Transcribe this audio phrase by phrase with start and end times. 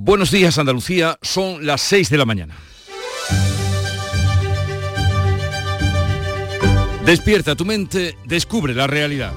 [0.00, 2.56] Buenos días Andalucía, son las 6 de la mañana.
[7.04, 9.32] Despierta tu mente, descubre la realidad.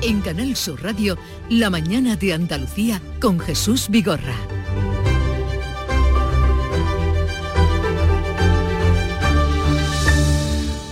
[0.00, 1.18] En Canal Sur Radio,
[1.50, 4.34] La mañana de Andalucía con Jesús Vigorra.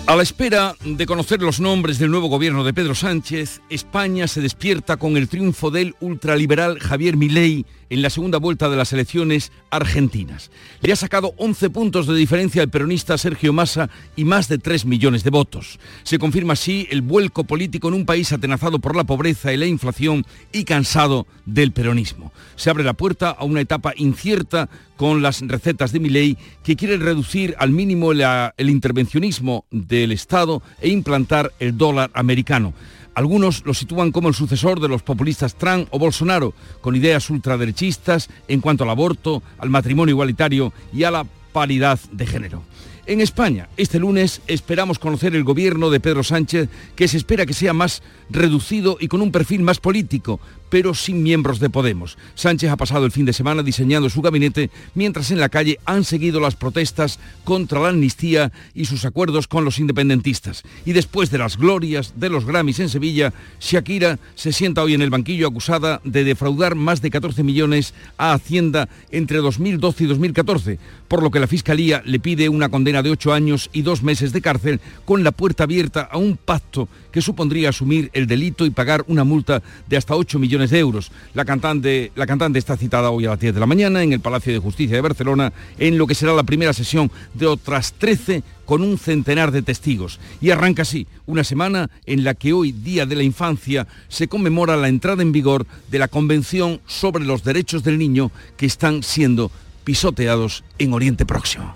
[0.07, 4.41] A la espera de conocer los nombres del nuevo gobierno de Pedro Sánchez, España se
[4.41, 9.53] despierta con el triunfo del ultraliberal Javier Milei en la segunda vuelta de las elecciones
[9.71, 10.51] argentinas.
[10.81, 14.87] Le ha sacado 11 puntos de diferencia al peronista Sergio Massa y más de 3
[14.87, 15.79] millones de votos.
[16.03, 19.67] Se confirma así el vuelco político en un país atenazado por la pobreza y la
[19.67, 22.33] inflación y cansado del peronismo.
[22.57, 26.97] Se abre la puerta a una etapa incierta con las recetas de Milei que quiere
[26.97, 32.73] reducir al mínimo el intervencionismo del Estado e implantar el dólar americano.
[33.17, 38.29] Algunos lo sitúan como el sucesor de los populistas Trump o Bolsonaro, con ideas ultraderechistas
[38.47, 42.63] en cuanto al aborto, al matrimonio igualitario y a la paridad de género.
[43.07, 47.55] En España, este lunes esperamos conocer el gobierno de Pedro Sánchez, que se espera que
[47.55, 50.39] sea más reducido y con un perfil más político,
[50.77, 52.19] pero sin miembros de Podemos.
[52.35, 56.05] Sánchez ha pasado el fin de semana diseñando su gabinete, mientras en la calle han
[56.05, 60.65] seguido las protestas contra la amnistía y sus acuerdos con los independentistas.
[60.85, 65.01] Y después de las glorias de los Grammys en Sevilla, Shakira se sienta hoy en
[65.01, 70.79] el banquillo acusada de defraudar más de 14 millones a Hacienda entre 2012 y 2014,
[71.09, 74.35] por lo que la Fiscalía le pide una condena de 8 años y dos meses
[74.35, 78.71] de cárcel con la puerta abierta a un pacto que supondría asumir el delito y
[78.71, 81.11] pagar una multa de hasta 8 millones de euros.
[81.35, 84.21] La cantante, la cantante está citada hoy a las 10 de la mañana en el
[84.21, 88.43] Palacio de Justicia de Barcelona en lo que será la primera sesión de otras 13
[88.65, 90.19] con un centenar de testigos.
[90.41, 94.77] Y arranca así una semana en la que hoy, Día de la Infancia, se conmemora
[94.77, 99.51] la entrada en vigor de la Convención sobre los Derechos del Niño que están siendo
[99.85, 101.75] pisoteados en Oriente Próximo.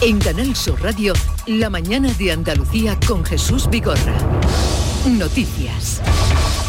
[0.00, 1.12] En Canal Sur Radio,
[1.46, 4.18] la mañana de Andalucía con Jesús Vigorra.
[5.06, 6.00] Noticias.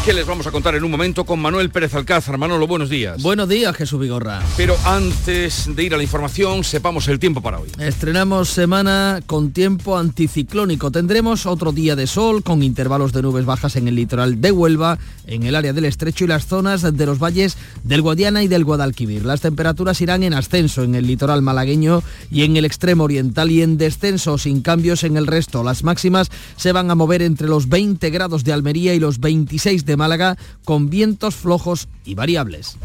[0.04, 2.36] ¿Qué les vamos a contar en un momento con Manuel Pérez Alcázar?
[2.36, 3.22] Manolo, buenos días.
[3.22, 4.42] Buenos días, Jesús Vigorra.
[4.54, 7.70] Pero antes de ir a la información, sepamos el tiempo para hoy.
[7.78, 10.90] Estrenamos semana con tiempo anticiclónico.
[10.90, 14.98] Tendremos otro día de sol con intervalos de nubes bajas en el litoral de Huelva,
[15.26, 18.64] en el área del Estrecho y las zonas de los valles del Guadiana y del
[18.64, 19.24] Guadalquivir.
[19.24, 23.62] Las temperaturas irán en ascenso en el litoral malagueño y en el extremo oriental y
[23.62, 25.62] en descenso sin cambios en el resto.
[25.62, 29.84] Las máximas se van a mover entre los 20 grados de Almería y los 26
[29.84, 32.76] de Málaga con vientos flojos y variables.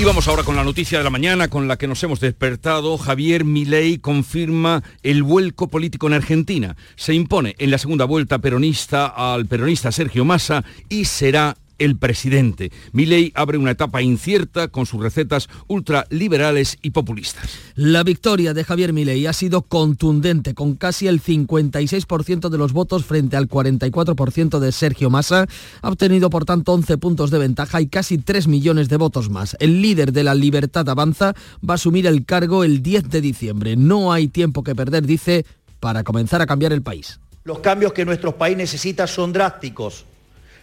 [0.00, 2.98] Y vamos ahora con la noticia de la mañana con la que nos hemos despertado.
[2.98, 6.76] Javier Milei confirma el vuelco político en Argentina.
[6.96, 12.70] Se impone en la segunda vuelta peronista al peronista Sergio Massa y será el presidente.
[12.92, 17.50] Milei abre una etapa incierta con sus recetas ultraliberales y populistas.
[17.74, 23.04] La victoria de Javier Milei ha sido contundente, con casi el 56% de los votos
[23.04, 25.46] frente al 44% de Sergio Massa.
[25.80, 29.56] Ha obtenido, por tanto, 11 puntos de ventaja y casi 3 millones de votos más.
[29.58, 31.34] El líder de la Libertad Avanza
[31.68, 33.76] va a asumir el cargo el 10 de diciembre.
[33.76, 35.44] No hay tiempo que perder, dice,
[35.80, 37.18] para comenzar a cambiar el país.
[37.44, 40.04] Los cambios que nuestro país necesita son drásticos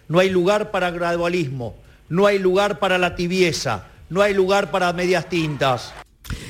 [0.09, 1.75] no hay lugar para gradualismo,
[2.09, 5.93] no hay lugar para la tibieza, no hay lugar para medias tintas.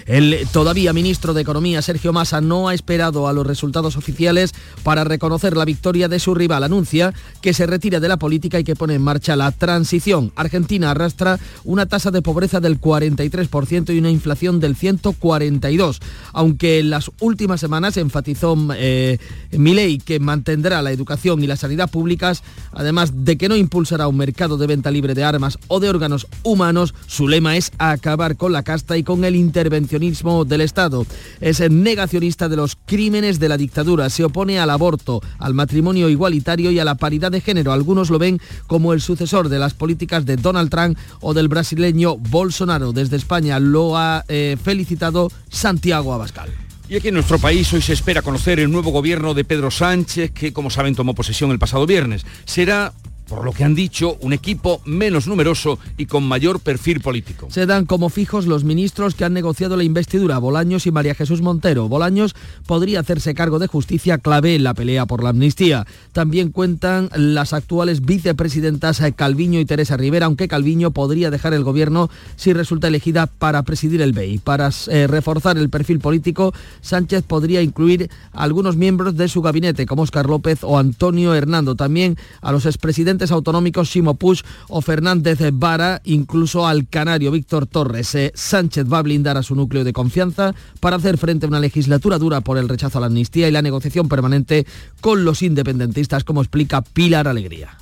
[0.05, 4.53] El todavía ministro de Economía, Sergio Massa, no ha esperado a los resultados oficiales
[4.83, 6.63] para reconocer la victoria de su rival.
[6.63, 10.31] Anuncia que se retira de la política y que pone en marcha la transición.
[10.35, 15.99] Argentina arrastra una tasa de pobreza del 43% y una inflación del 142%.
[16.33, 19.19] Aunque en las últimas semanas enfatizó eh,
[19.51, 24.17] Milei que mantendrá la educación y la sanidad públicas, además de que no impulsará un
[24.17, 28.51] mercado de venta libre de armas o de órganos humanos, su lema es acabar con
[28.51, 31.05] la casta y con el intervencionismo del Estado.
[31.39, 34.09] Es negacionista de los crímenes de la dictadura.
[34.09, 37.71] Se opone al aborto, al matrimonio igualitario y a la paridad de género.
[37.71, 42.17] Algunos lo ven como el sucesor de las políticas de Donald Trump o del brasileño
[42.17, 42.91] Bolsonaro.
[42.91, 46.49] Desde España lo ha eh, felicitado Santiago Abascal.
[46.89, 50.31] Y aquí en nuestro país hoy se espera conocer el nuevo gobierno de Pedro Sánchez,
[50.31, 52.25] que como saben tomó posesión el pasado viernes.
[52.45, 52.93] Será
[53.29, 57.47] por lo que han dicho, un equipo menos numeroso y con mayor perfil político.
[57.51, 61.41] Se dan como fijos los ministros que han negociado la investidura, Bolaños y María Jesús
[61.41, 61.87] Montero.
[61.87, 62.35] Bolaños
[62.65, 65.85] podría hacerse cargo de justicia clave en la pelea por la amnistía.
[66.11, 72.09] También cuentan las actuales vicepresidentas Calviño y Teresa Rivera, aunque Calviño podría dejar el gobierno
[72.35, 74.39] si resulta elegida para presidir el BEI.
[74.39, 79.85] Para eh, reforzar el perfil político, Sánchez podría incluir a algunos miembros de su gabinete,
[79.85, 81.75] como Oscar López o Antonio Hernando.
[81.75, 88.15] También a los expresidentes autonómicos Simo Puig o Fernández Vara, incluso al canario Víctor Torres.
[88.15, 91.59] Eh, Sánchez va a blindar a su núcleo de confianza para hacer frente a una
[91.59, 94.65] legislatura dura por el rechazo a la amnistía y la negociación permanente
[95.01, 97.77] con los independentistas, como explica Pilar Alegría.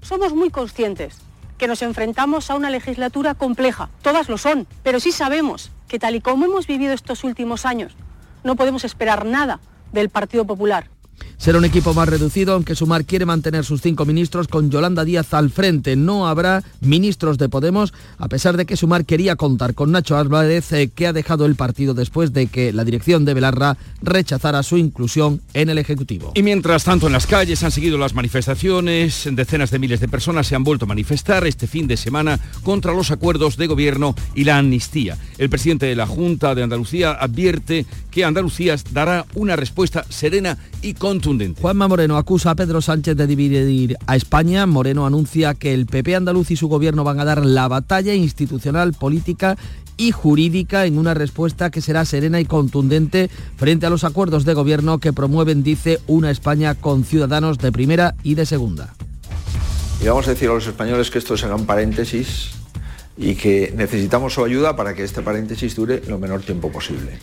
[0.00, 1.16] Somos muy conscientes
[1.58, 6.16] que nos enfrentamos a una legislatura compleja, todas lo son, pero sí sabemos que tal
[6.16, 7.92] y como hemos vivido estos últimos años,
[8.42, 9.60] no podemos esperar nada
[9.92, 10.88] del Partido Popular.
[11.42, 15.34] Será un equipo más reducido, aunque Sumar quiere mantener sus cinco ministros con Yolanda Díaz
[15.34, 15.96] al frente.
[15.96, 20.72] No habrá ministros de Podemos, a pesar de que Sumar quería contar con Nacho Álvarez,
[20.72, 24.76] eh, que ha dejado el partido después de que la dirección de Belarra rechazara su
[24.76, 26.30] inclusión en el Ejecutivo.
[26.36, 30.46] Y mientras tanto en las calles han seguido las manifestaciones, decenas de miles de personas
[30.46, 34.44] se han vuelto a manifestar este fin de semana contra los acuerdos de gobierno y
[34.44, 35.18] la amnistía.
[35.38, 40.94] El presidente de la Junta de Andalucía advierte que Andalucía dará una respuesta serena y
[40.94, 44.66] contundente Juanma Moreno acusa a Pedro Sánchez de dividir a España.
[44.66, 48.92] Moreno anuncia que el PP andaluz y su gobierno van a dar la batalla institucional,
[48.92, 49.56] política
[49.96, 54.54] y jurídica en una respuesta que será serena y contundente frente a los acuerdos de
[54.54, 58.94] gobierno que promueven, dice, una España con ciudadanos de primera y de segunda.
[60.02, 62.50] Y vamos a decir a los españoles que esto será un paréntesis
[63.16, 67.18] y que necesitamos su ayuda para que este paréntesis dure lo menor tiempo posible.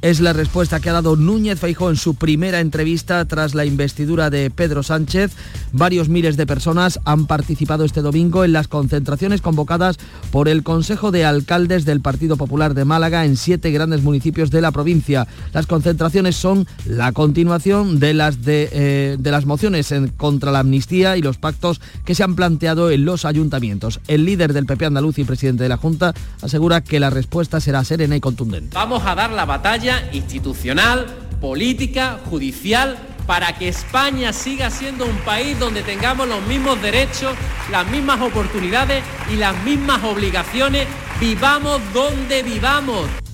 [0.00, 4.30] Es la respuesta que ha dado Núñez Feijó en su primera entrevista tras la investidura
[4.30, 5.32] de Pedro Sánchez.
[5.72, 9.98] Varios miles de personas han participado este domingo en las concentraciones convocadas
[10.30, 14.60] por el Consejo de Alcaldes del Partido Popular de Málaga en siete grandes municipios de
[14.60, 15.26] la provincia.
[15.52, 21.16] Las concentraciones son la continuación de las, de, eh, las mociones en, contra la amnistía
[21.16, 23.98] y los pactos que se han planteado en los ayuntamientos.
[24.06, 27.82] El líder del PP andaluz y presidente de la Junta asegura que la respuesta será
[27.82, 28.76] serena y contundente.
[28.76, 31.06] Vamos a dar la batalla institucional,
[31.40, 37.34] política, judicial, para que España siga siendo un país donde tengamos los mismos derechos,
[37.70, 40.86] las mismas oportunidades y las mismas obligaciones,
[41.20, 43.27] vivamos donde vivamos.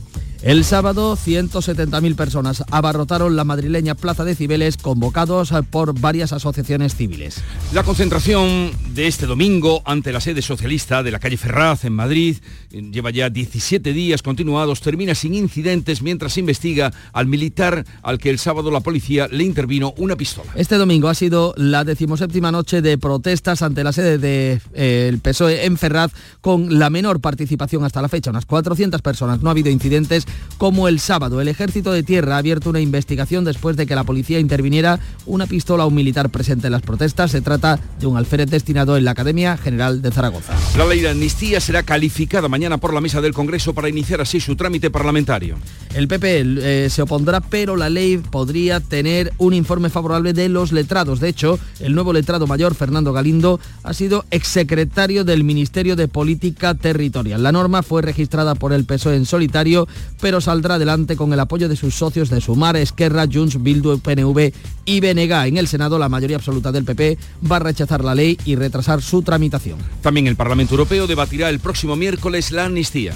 [0.45, 7.41] El sábado, 170.000 personas abarrotaron la madrileña Plaza de Cibeles, convocados por varias asociaciones civiles.
[7.73, 12.37] La concentración de este domingo ante la sede socialista de la calle Ferraz en Madrid
[12.71, 18.29] lleva ya 17 días continuados, termina sin incidentes mientras se investiga al militar al que
[18.29, 20.51] el sábado la policía le intervino una pistola.
[20.57, 25.19] Este domingo ha sido la decimoséptima noche de protestas ante la sede del de, eh,
[25.23, 26.13] PSOE en Ferraz
[26.43, 29.41] con la menor participación hasta la fecha, unas 400 personas.
[29.41, 30.27] No ha habido incidentes
[30.59, 31.41] como el sábado.
[31.41, 35.47] El Ejército de Tierra ha abierto una investigación después de que la policía interviniera una
[35.47, 37.31] pistola a un militar presente en las protestas.
[37.31, 40.55] Se trata de un alférez destinado en la Academia General de Zaragoza.
[40.79, 44.41] La ley de amnistía será calificada mañana por la mesa del Congreso para iniciar así
[44.41, 45.57] su trámite parlamentario.
[45.95, 50.73] El PP eh, se opondrá, pero la ley podría tener un informe favorable de los
[50.73, 51.21] letrados.
[51.21, 56.75] De hecho, el nuevo letrado mayor, Fernando Galindo, ha sido exsecretario del Ministerio de Política
[56.75, 57.43] Territorial.
[57.43, 59.87] La norma fue registrada por el PSOE en solitario,
[60.25, 64.55] pero saldrá adelante con el apoyo de sus socios de Sumar, Esquerra, Junts, Bildu, PNV
[64.87, 65.49] y BNG.
[65.49, 67.19] En el Senado, la mayoría absoluta del PP
[67.53, 69.79] va a rechazar la ley y retrasar su tramitación.
[70.01, 73.13] También el Parlamento Europeo debatirá el próximo miércoles la amnistía.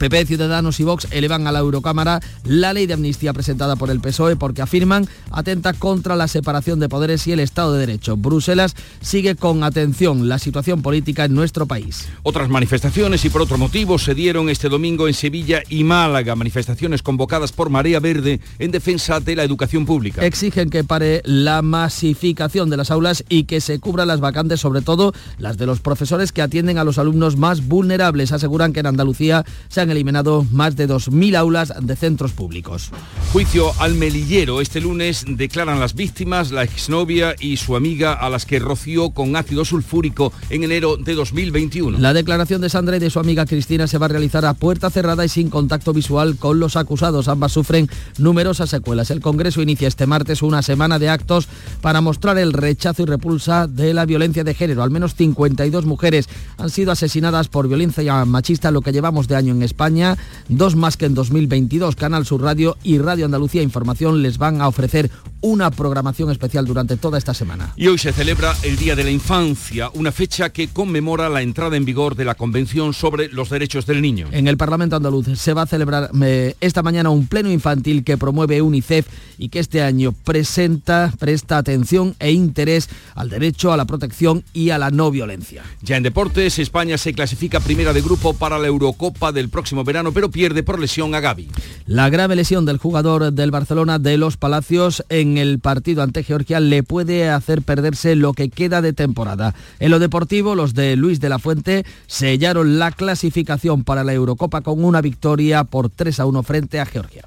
[0.00, 4.00] PP, Ciudadanos y Vox elevan a la Eurocámara la ley de amnistía presentada por el
[4.00, 8.16] PSOE porque afirman atenta contra la separación de poderes y el Estado de Derecho.
[8.16, 12.08] Bruselas sigue con atención la situación política en nuestro país.
[12.22, 17.02] Otras manifestaciones y por otro motivo se dieron este domingo en Sevilla y Málaga, manifestaciones
[17.02, 20.24] convocadas por Marea Verde en defensa de la educación pública.
[20.24, 24.80] Exigen que pare la masificación de las aulas y que se cubran las vacantes, sobre
[24.80, 28.32] todo las de los profesores que atienden a los alumnos más vulnerables.
[28.32, 32.90] Aseguran que en Andalucía se han eliminado más de 2.000 aulas de centros públicos.
[33.32, 34.60] Juicio al melillero.
[34.60, 39.36] Este lunes declaran las víctimas, la exnovia y su amiga a las que roció con
[39.36, 41.98] ácido sulfúrico en enero de 2021.
[41.98, 44.90] La declaración de Sandra y de su amiga Cristina se va a realizar a puerta
[44.90, 47.28] cerrada y sin contacto visual con los acusados.
[47.28, 49.10] Ambas sufren numerosas secuelas.
[49.10, 51.48] El Congreso inicia este martes una semana de actos
[51.80, 54.82] para mostrar el rechazo y repulsa de la violencia de género.
[54.82, 56.28] Al menos 52 mujeres
[56.58, 60.18] han sido asesinadas por violencia machista, lo que llevamos de año en España España,
[60.50, 61.96] dos más que en 2022.
[61.96, 65.10] Canal Sur Radio y Radio Andalucía Información les van a ofrecer
[65.40, 67.72] una programación especial durante toda esta semana.
[67.76, 71.78] Y hoy se celebra el Día de la Infancia, una fecha que conmemora la entrada
[71.78, 74.28] en vigor de la Convención sobre los Derechos del Niño.
[74.32, 78.18] En el Parlamento andaluz se va a celebrar eh, esta mañana un pleno infantil que
[78.18, 79.06] promueve UNICEF
[79.38, 84.68] y que este año presenta, presta atención e interés al derecho a la protección y
[84.68, 85.62] a la no violencia.
[85.80, 90.12] Ya en deportes, España se clasifica primera de grupo para la Eurocopa del próximo verano,
[90.12, 91.48] pero pierde por lesión a Gaby.
[91.86, 96.60] La grave lesión del jugador del Barcelona de los Palacios en el partido ante Georgia
[96.60, 99.54] le puede hacer perderse lo que queda de temporada.
[99.78, 104.60] En lo deportivo, los de Luis de la Fuente sellaron la clasificación para la Eurocopa
[104.60, 107.24] con una victoria por 3 a 1 frente a Georgia.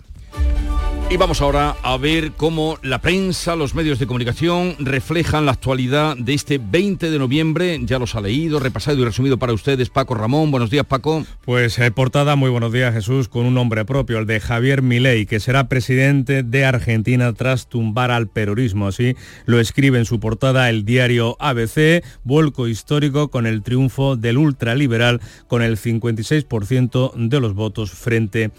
[1.14, 6.18] Y vamos ahora a ver cómo la prensa, los medios de comunicación reflejan la actualidad
[6.18, 7.80] de este 20 de noviembre.
[7.84, 10.50] Ya los ha leído, repasado y resumido para ustedes Paco Ramón.
[10.50, 11.24] Buenos días, Paco.
[11.46, 15.28] Pues eh, portada, muy buenos días, Jesús, con un nombre propio, el de Javier Milei,
[15.28, 18.88] que será presidente de Argentina tras tumbar al perorismo.
[18.88, 19.16] Así
[19.46, 25.22] lo escribe en su portada el diario ABC, vuelco histórico con el triunfo del ultraliberal
[25.48, 28.50] con el 56% de los votos frente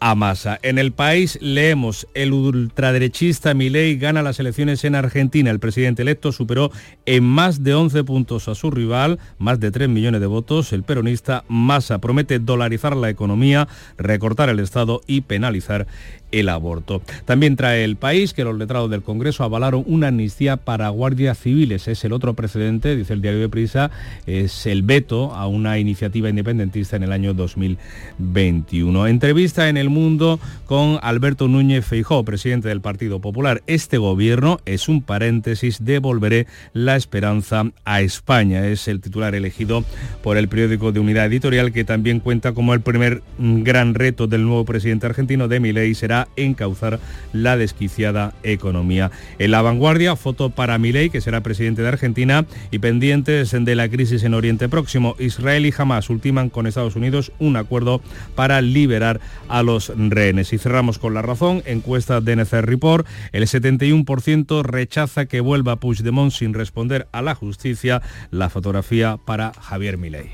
[0.00, 0.58] a Massa.
[0.62, 5.50] En el país leemos, el ultraderechista Milei gana las elecciones en Argentina.
[5.50, 6.72] El presidente electo superó
[7.06, 10.72] en más de 11 puntos a su rival, más de 3 millones de votos.
[10.72, 15.86] El peronista Massa promete dolarizar la economía, recortar el Estado y penalizar
[16.32, 17.02] el aborto.
[17.24, 21.88] También trae el país que los letrados del Congreso avalaron una amnistía para guardias civiles.
[21.88, 23.90] Es el otro precedente, dice el diario de Prisa,
[24.26, 29.06] es el veto a una iniciativa independentista en el año 2021.
[29.06, 33.62] Entrevista en El Mundo con Alberto Núñez Feijó, presidente del Partido Popular.
[33.66, 38.66] Este gobierno es un paréntesis, devolveré la esperanza a España.
[38.66, 39.84] Es el titular elegido
[40.22, 44.44] por el periódico de Unidad Editorial que también cuenta como el primer gran reto del
[44.44, 45.60] nuevo presidente argentino de
[45.94, 47.00] será encauzar
[47.32, 49.10] la desquiciada economía.
[49.38, 53.88] En la vanguardia, foto para Milei, que será presidente de Argentina, y pendientes de la
[53.88, 55.16] crisis en Oriente Próximo.
[55.18, 58.00] Israel y Hamas ultiman con Estados Unidos un acuerdo
[58.34, 60.52] para liberar a los rehenes.
[60.52, 66.32] Y cerramos con la razón, encuesta de NCR Report, el 71% rechaza que vuelva Puigdemont
[66.32, 68.02] sin responder a la justicia.
[68.30, 70.30] La fotografía para Javier Milei.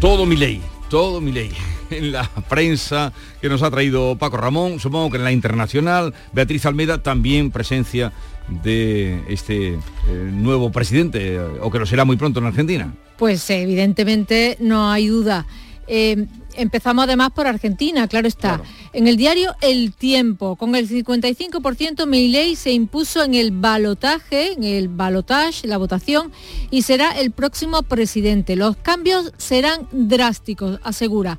[0.00, 1.52] Todo Milei todo mi ley
[1.90, 6.66] en la prensa que nos ha traído Paco Ramón, supongo que en la internacional, Beatriz
[6.66, 8.12] Almeida también presencia
[8.48, 9.78] de este eh,
[10.32, 12.94] nuevo presidente, eh, o que lo será muy pronto en Argentina.
[13.18, 15.46] Pues evidentemente no hay duda.
[15.88, 18.60] Eh, empezamos además por Argentina, claro está.
[18.92, 24.64] En el diario El Tiempo, con el 55% Milei se impuso en el balotaje, en
[24.64, 26.30] el balotage, la votación,
[26.70, 28.54] y será el próximo presidente.
[28.54, 31.38] Los cambios serán drásticos, asegura.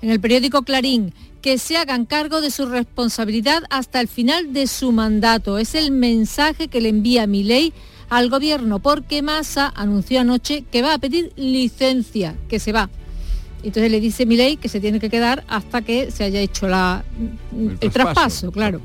[0.00, 1.12] En el periódico Clarín,
[1.42, 5.58] que se hagan cargo de su responsabilidad hasta el final de su mandato.
[5.58, 7.72] Es el mensaje que le envía Milei
[8.08, 12.90] al gobierno, porque Massa anunció anoche que va a pedir licencia, que se va.
[13.62, 17.04] Entonces le dice Milei que se tiene que quedar hasta que se haya hecho la,
[17.80, 18.80] el, traspaso, claro.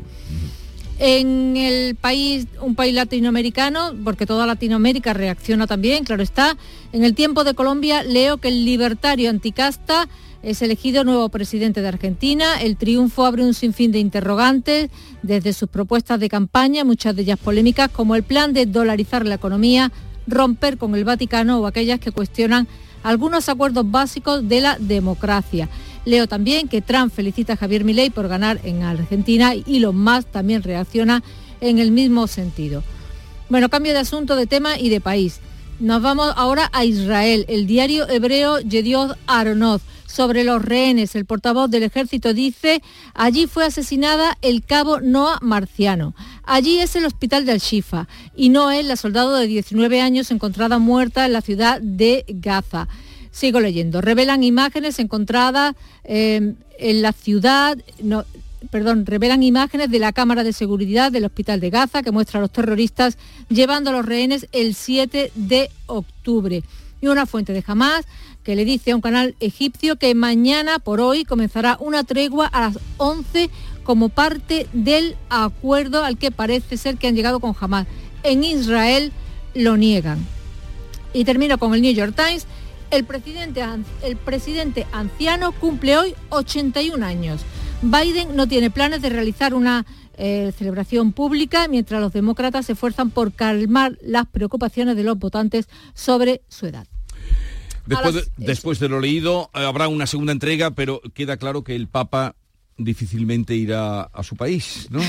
[1.00, 6.56] En el país, un país latinoamericano, porque toda Latinoamérica reacciona también, claro está,
[6.92, 10.08] en el tiempo de Colombia leo que el libertario anticasta
[10.44, 12.62] es elegido nuevo presidente de Argentina.
[12.62, 14.92] El triunfo abre un sinfín de interrogantes
[15.24, 19.36] desde sus propuestas de campaña, muchas de ellas polémicas, como el plan de dolarizar la
[19.36, 19.92] economía,
[20.28, 22.68] romper con el Vaticano o aquellas que cuestionan
[23.04, 25.70] algunos acuerdos básicos de la democracia.
[26.06, 30.30] Leo también que Trump felicita a Javier Milei por ganar en Argentina y Elon Musk
[30.32, 31.24] también reacciona
[31.62, 32.84] en el mismo sentido.
[33.50, 35.40] Bueno, cambio de asunto, de tema y de país.
[35.80, 37.46] Nos vamos ahora a Israel.
[37.48, 39.82] El diario hebreo Yediot Aronoth
[40.14, 41.16] sobre los rehenes.
[41.16, 42.84] El portavoz del ejército dice,
[43.16, 46.14] allí fue asesinada el cabo Noah Marciano.
[46.44, 51.26] Allí es el hospital de Al-Shifa y Noé, la soldado de 19 años encontrada muerta
[51.26, 52.88] en la ciudad de Gaza.
[53.32, 54.02] Sigo leyendo.
[54.02, 57.78] Revelan imágenes encontradas em, en la ciudad,
[58.70, 62.42] perdón, revelan imágenes de la cámara de seguridad del hospital de Gaza que muestra a
[62.42, 63.18] los terroristas
[63.50, 66.64] llevando a los rehenes el 7 de octubre.
[67.02, 68.06] Y una fuente de Hamas
[68.44, 72.62] que le dice a un canal egipcio que mañana por hoy comenzará una tregua a
[72.62, 73.50] las 11
[73.84, 77.88] como parte del acuerdo al que parece ser que han llegado con Hamas.
[78.24, 79.12] En Israel
[79.54, 80.26] lo niegan.
[81.14, 82.46] Y termino con el New York Times.
[82.92, 83.64] El presidente,
[84.04, 87.42] el presidente anciano cumple hoy 81 años.
[87.82, 89.86] Biden no tiene planes de realizar una
[90.16, 95.68] eh, celebración pública mientras los demócratas se esfuerzan por calmar las preocupaciones de los votantes
[95.94, 96.88] sobre su edad.
[97.86, 102.36] Después, de, lo leído, eh, habrá una segunda entrega, pero queda claro que el Papa
[102.78, 105.02] difícilmente irá a su país, ¿no?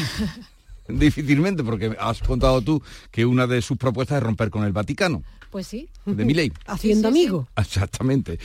[0.89, 5.23] difícilmente, porque has contado tú que una de sus propuestas es romper con el Vaticano.
[5.51, 5.89] Pues sí.
[6.05, 6.53] De mi ley.
[6.67, 7.49] Haciendo amigo.
[7.57, 8.39] Exactamente.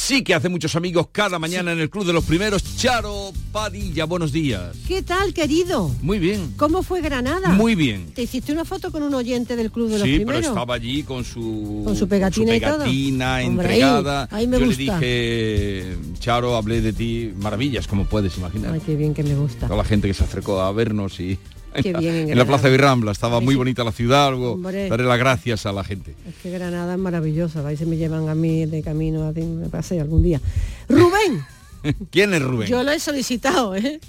[0.00, 2.62] Sí que hace muchos amigos cada mañana en el Club de los Primeros.
[2.76, 4.76] Charo Padilla, buenos días.
[4.88, 5.90] ¿Qué tal, querido?
[6.02, 6.54] Muy bien.
[6.56, 7.50] ¿Cómo fue Granada?
[7.50, 8.06] Muy bien.
[8.14, 10.40] ¿Te hiciste una foto con un oyente del Club de los Sí, Primeros?
[10.40, 12.78] pero estaba allí con su, Con su pegatina y todo.
[12.78, 14.22] pegatina Hombre, entregada.
[14.30, 14.98] ahí- ahí me Yo gusta.
[15.00, 18.72] le dije, Charo, hablé de ti maravillas, como puedes imaginar.
[18.74, 19.66] Ay, qué bien que me gusta.
[19.66, 21.38] Toda la gente que se acercó a vernos y
[21.74, 22.44] Qué bien en en la.
[22.44, 24.88] Plaza de Rambla estaba Ay, muy bonita la ciudad, algo Hombre.
[24.88, 26.14] daré las gracias a la gente.
[26.28, 27.62] Es que Granada es maravillosa.
[27.62, 30.40] Vais y me llevan a mí de camino a me paseo algún día.
[30.88, 31.44] Rubén,
[32.10, 32.68] ¿Quién es Rubén?
[32.68, 34.00] yo lo he solicitado, ¿eh?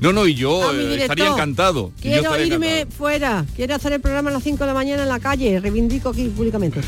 [0.00, 1.88] No, no, y yo eh, estaría encantado.
[1.96, 2.96] Yo Quiero estaría irme encantado.
[2.96, 3.46] fuera.
[3.56, 5.58] Quiero hacer el programa a las 5 de la mañana en la calle.
[5.60, 6.80] Reivindico aquí públicamente.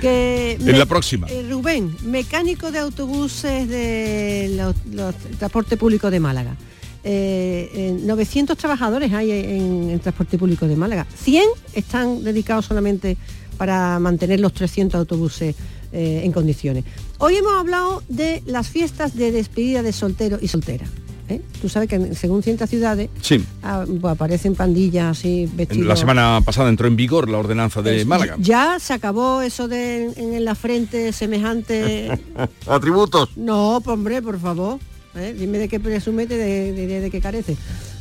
[0.00, 1.26] Que En la próxima.
[1.30, 6.56] eh, Rubén, mecánico de autobuses de los, los- transporte público de Málaga.
[7.04, 11.06] Eh, eh, 900 trabajadores hay en, en transporte público de Málaga.
[11.22, 11.44] 100
[11.74, 13.16] están dedicados solamente
[13.58, 15.54] para mantener los 300 autobuses
[15.92, 16.84] eh, en condiciones.
[17.18, 20.86] Hoy hemos hablado de las fiestas de despedida de soltero y soltera.
[21.28, 21.40] ¿eh?
[21.62, 25.86] Tú sabes que en- según ciertas ciudades Sí, ah, pues aparecen pandillas así vestidos.
[25.86, 28.36] la semana pasada entró en vigor la ordenanza de Es- Málaga.
[28.38, 32.18] Ya se acabó eso de en, en la frente semejante.
[32.66, 33.28] Atributos.
[33.36, 34.78] no, pues, hombre, por favor.
[35.16, 35.34] ¿Eh?
[35.38, 37.56] Dime de qué presume, te de, qué carece.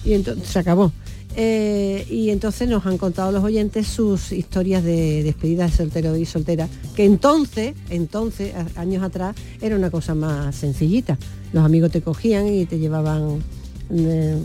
[0.06, 0.92] Y entonces se acabó.
[1.36, 6.26] Eh, y entonces nos han contado los oyentes sus historias de despedidas de soltero y
[6.26, 11.18] soltera, que entonces, entonces, a- años atrás, era una cosa más sencillita.
[11.52, 13.40] Los amigos te cogían y te llevaban
[13.90, 14.38] eh,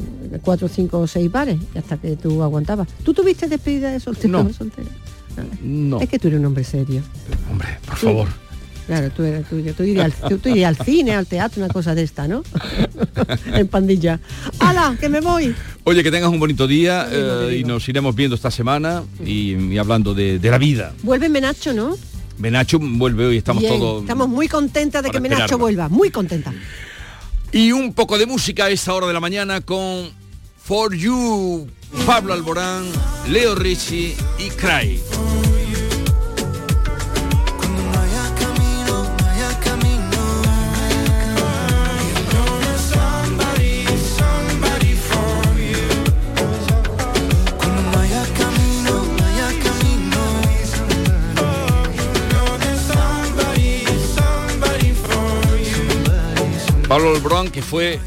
[0.42, 2.88] cuatro, cinco o seis pares y hasta que tú aguantabas.
[3.04, 4.48] ¿Tú tuviste despedida de soltero No.
[4.48, 4.88] o soltera?
[5.62, 7.02] No, Es que tú eres un hombre serio.
[7.50, 8.28] hombre, por favor.
[8.88, 11.73] Claro, tú, eres, tú, tú irías al, tú- tú irías al cine, al teatro, una
[11.73, 12.42] cosa de esta, ¿no?
[13.54, 14.18] en pandilla.
[14.59, 15.54] ¡Hala, que me voy!
[15.85, 19.78] Oye, que tengas un bonito día eh, y nos iremos viendo esta semana y, y
[19.78, 20.95] hablando de, de la vida.
[21.02, 21.97] Vuelve Menacho, ¿no?
[22.38, 24.02] Menacho vuelve hoy, estamos Bien, todos...
[24.02, 25.59] Estamos muy contentas de que Menacho esperarlo.
[25.64, 26.52] vuelva, muy contenta.
[27.52, 30.09] Y un poco de música a esta hora de la mañana con
[30.62, 31.68] For You,
[32.07, 32.85] Pablo Alborán,
[33.28, 34.99] Leo Ricci y Cry.
[56.98, 58.00] Pablo Alborán que fue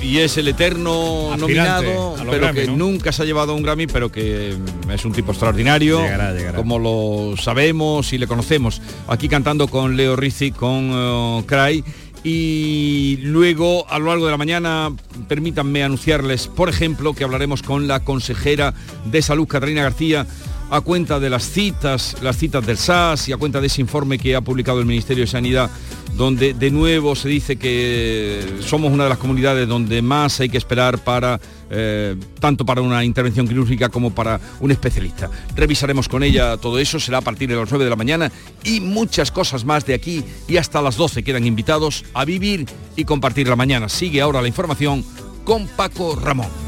[0.00, 2.76] y es el eterno Aspirante nominado, pero Grammy, que ¿no?
[2.76, 6.56] nunca se ha llevado un Grammy, pero que mm, es un tipo extraordinario, Llegará, llegará.
[6.56, 8.80] como lo sabemos y le conocemos.
[9.08, 11.84] Aquí cantando con Leo Rizzi, con eh, Cry.
[12.22, 14.92] Y luego, a lo largo de la mañana,
[15.26, 18.74] permítanme anunciarles, por ejemplo, que hablaremos con la consejera
[19.04, 20.28] de Salud, Catalina García,
[20.70, 24.18] a cuenta de las citas, las citas del SAS y a cuenta de ese informe
[24.18, 25.70] que ha publicado el Ministerio de Sanidad,
[26.18, 30.58] donde de nuevo se dice que somos una de las comunidades donde más hay que
[30.58, 35.30] esperar para eh, tanto para una intervención quirúrgica como para un especialista.
[35.54, 38.32] Revisaremos con ella todo eso, será a partir de las 9 de la mañana
[38.64, 43.04] y muchas cosas más de aquí y hasta las 12 quedan invitados a vivir y
[43.04, 43.88] compartir la mañana.
[43.88, 45.04] Sigue ahora la información
[45.44, 46.67] con Paco Ramón.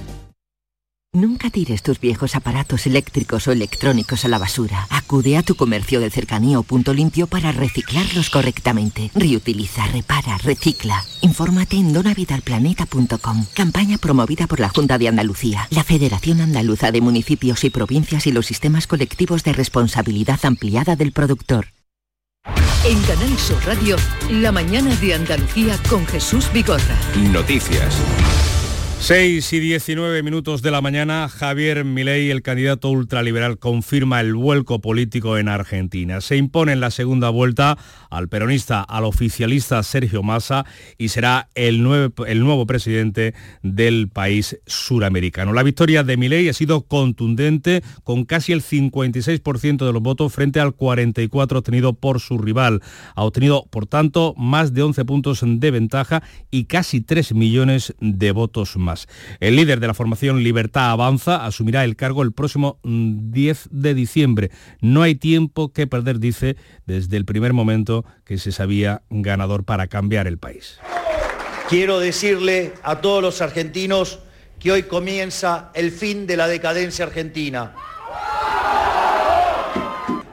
[1.13, 4.87] Nunca tires tus viejos aparatos eléctricos o electrónicos a la basura.
[4.89, 9.11] Acude a tu comercio de cercanía o punto limpio para reciclarlos correctamente.
[9.13, 11.03] Reutiliza, repara, recicla.
[11.19, 13.45] Infórmate en donavidalplaneta.com.
[13.53, 18.31] Campaña promovida por la Junta de Andalucía, la Federación Andaluza de Municipios y Provincias y
[18.31, 21.73] los sistemas colectivos de responsabilidad ampliada del productor.
[22.85, 23.97] En Canal Sur Radio,
[24.29, 26.97] la mañana de Andalucía con Jesús Vigorra.
[27.33, 27.97] Noticias.
[29.01, 34.79] 6 y 19 minutos de la mañana, Javier Milei, el candidato ultraliberal, confirma el vuelco
[34.79, 36.21] político en Argentina.
[36.21, 37.79] Se impone en la segunda vuelta
[38.11, 40.65] al peronista, al oficialista Sergio Massa
[40.97, 45.53] y será el, nueve- el nuevo presidente del país suramericano.
[45.53, 50.59] La victoria de Milei ha sido contundente, con casi el 56% de los votos frente
[50.59, 52.81] al 44% obtenido por su rival.
[53.15, 56.21] Ha obtenido, por tanto, más de 11 puntos de ventaja
[56.51, 59.07] y casi 3 millones de votos más.
[59.39, 63.93] El líder de la formación Libertad Avanza asumirá el cargo el próximo 10 mm, de
[63.93, 64.51] diciembre.
[64.81, 69.87] No hay tiempo que perder, dice, desde el primer momento que se sabía ganador para
[69.87, 70.79] cambiar el país.
[71.69, 74.19] Quiero decirle a todos los argentinos
[74.59, 77.73] que hoy comienza el fin de la decadencia argentina.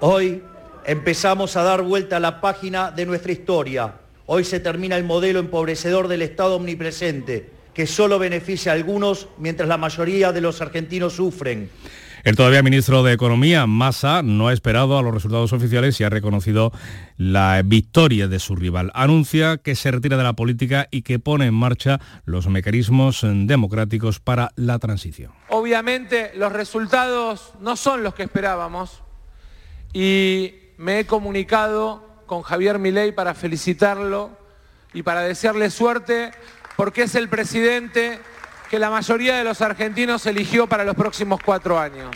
[0.01, 0.43] Hoy
[0.85, 3.95] empezamos a dar vuelta a la página de nuestra historia.
[4.27, 9.69] Hoy se termina el modelo empobrecedor del Estado omnipresente, que solo beneficia a algunos mientras
[9.69, 11.71] la mayoría de los argentinos sufren.
[12.29, 16.11] El todavía ministro de Economía, Massa, no ha esperado a los resultados oficiales y ha
[16.11, 16.73] reconocido
[17.17, 18.91] la victoria de su rival.
[18.93, 24.21] Anuncia que se retira de la política y que pone en marcha los mecanismos democráticos
[24.21, 25.33] para la transición.
[25.49, 29.03] Obviamente los resultados no son los que esperábamos
[29.95, 34.37] y me he comunicado con Javier Milei para felicitarlo
[34.93, 36.33] y para desearle suerte
[36.77, 38.21] porque es el presidente
[38.69, 42.11] que la mayoría de los argentinos eligió para los próximos cuatro años.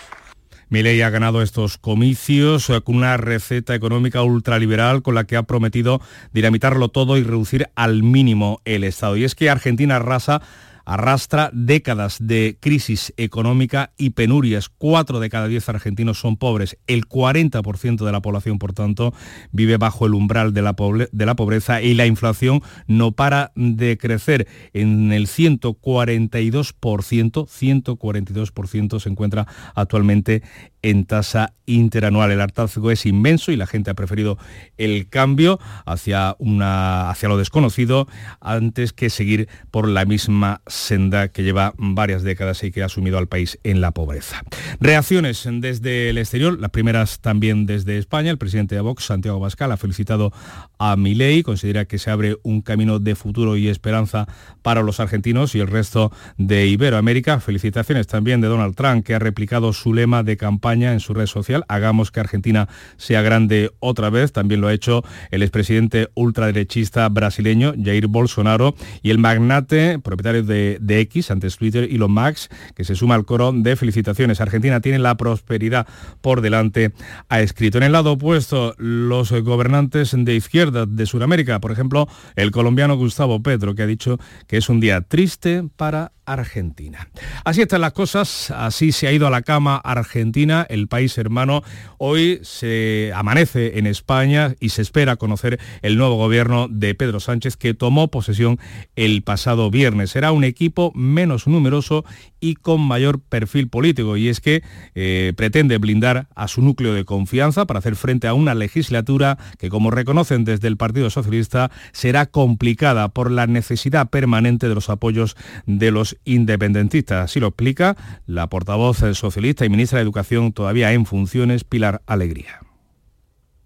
[0.68, 5.42] Milei ha ganado estos comicios eh, con una receta económica ultraliberal con la que ha
[5.42, 6.00] prometido
[6.32, 9.18] dinamitarlo todo y reducir al mínimo el Estado.
[9.18, 10.40] Y es que Argentina arrasa
[10.84, 14.68] arrastra décadas de crisis económica y penurias.
[14.68, 16.78] Cuatro de cada diez argentinos son pobres.
[16.86, 19.12] El 40% de la población, por tanto,
[19.50, 24.46] vive bajo el umbral de la, pobreza y la inflación no para de crecer.
[24.72, 30.42] En el 142%, 142% se encuentra actualmente
[30.82, 32.30] en tasa interanual.
[32.30, 34.38] El hartazgo es inmenso y la gente ha preferido
[34.76, 38.08] el cambio hacia, una, hacia lo desconocido
[38.40, 43.18] antes que seguir por la misma senda que lleva varias décadas y que ha sumido
[43.18, 44.42] al país en la pobreza.
[44.80, 48.30] Reacciones desde el exterior, las primeras también desde España.
[48.30, 50.32] El presidente de Vox, Santiago Bascal, ha felicitado
[50.78, 54.26] a Milei, considera que se abre un camino de futuro y esperanza
[54.62, 57.40] para los argentinos y el resto de Iberoamérica.
[57.40, 61.26] Felicitaciones también de Donald Trump, que ha replicado su lema de campaña en su red
[61.26, 64.32] social, hagamos que Argentina sea grande otra vez.
[64.32, 70.61] También lo ha hecho el expresidente ultraderechista brasileño Jair Bolsonaro y el magnate propietario de,
[70.80, 74.40] de X, antes Twitter, Elon Musk, que se suma al coro de felicitaciones.
[74.40, 75.86] Argentina tiene la prosperidad
[76.20, 76.92] por delante,
[77.28, 77.78] ha escrito.
[77.78, 83.42] En el lado opuesto, los gobernantes de izquierda de Sudamérica, por ejemplo, el colombiano Gustavo
[83.42, 87.08] Petro, que ha dicho que es un día triste para Argentina.
[87.44, 91.62] Así están las cosas, así se ha ido a la cama Argentina, el país hermano.
[91.98, 97.56] Hoy se amanece en España y se espera conocer el nuevo gobierno de Pedro Sánchez
[97.56, 98.58] que tomó posesión
[98.96, 100.10] el pasado viernes.
[100.10, 102.04] Será un equipo menos numeroso
[102.40, 104.62] y con mayor perfil político y es que
[104.94, 109.68] eh, pretende blindar a su núcleo de confianza para hacer frente a una legislatura que
[109.68, 115.36] como reconocen desde el Partido Socialista será complicada por la necesidad permanente de los apoyos
[115.66, 117.24] de los independentistas.
[117.24, 122.60] Así lo explica la portavoz socialista y ministra de Educación todavía en funciones, Pilar Alegría.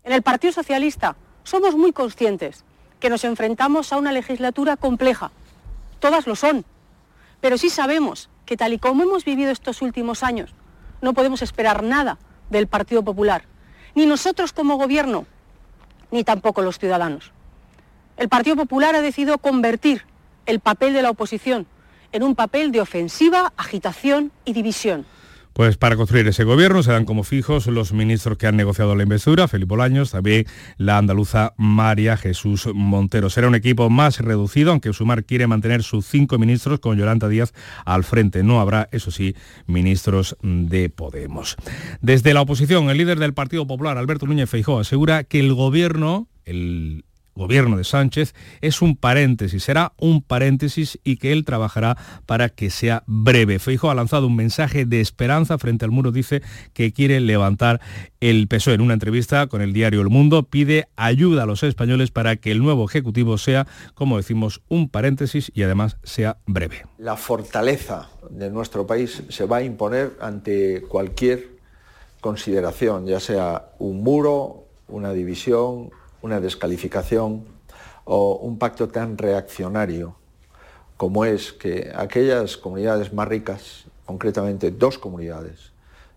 [0.04, 2.64] En el Partido Socialista somos muy conscientes
[3.00, 5.30] que nos enfrentamos a una legislatura compleja.
[5.98, 6.64] Todas lo son.
[7.40, 10.54] Pero sí sabemos que tal y como hemos vivido estos últimos años,
[11.02, 12.18] no podemos esperar nada
[12.50, 13.44] del Partido Popular.
[13.94, 15.26] Ni nosotros como gobierno,
[16.10, 17.32] ni tampoco los ciudadanos.
[18.16, 20.04] El Partido Popular ha decidido convertir
[20.46, 21.66] el papel de la oposición
[22.12, 25.06] en un papel de ofensiva, agitación y división.
[25.56, 29.04] Pues para construir ese gobierno se dan como fijos los ministros que han negociado la
[29.04, 30.44] investidura, Felipe Bolaños, también
[30.76, 33.30] la andaluza María Jesús Montero.
[33.30, 37.54] Será un equipo más reducido, aunque Sumar quiere mantener sus cinco ministros con Yolanda Díaz
[37.86, 38.42] al frente.
[38.42, 39.34] No habrá, eso sí,
[39.66, 41.56] ministros de Podemos.
[42.02, 46.28] Desde la oposición, el líder del Partido Popular, Alberto Núñez Feijó, asegura que el gobierno,
[46.44, 51.96] el gobierno de Sánchez es un paréntesis, será un paréntesis y que él trabajará
[52.26, 53.58] para que sea breve.
[53.58, 57.80] Feijo ha lanzado un mensaje de esperanza frente al muro, dice que quiere levantar
[58.20, 58.72] el peso.
[58.72, 62.50] En una entrevista con el diario El Mundo pide ayuda a los españoles para que
[62.50, 66.86] el nuevo Ejecutivo sea, como decimos, un paréntesis y además sea breve.
[66.98, 71.56] La fortaleza de nuestro país se va a imponer ante cualquier
[72.20, 75.90] consideración, ya sea un muro, una división,
[76.22, 77.44] una descalificación
[78.04, 80.16] o un pacto tan reaccionario
[80.96, 85.72] como es que aquellas comunidades más ricas, concretamente dos comunidades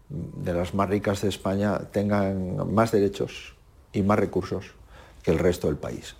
[0.07, 3.55] de las más ricas de España, tengan más derechos
[3.91, 4.71] y más recursos
[5.21, 6.15] que el resto del país.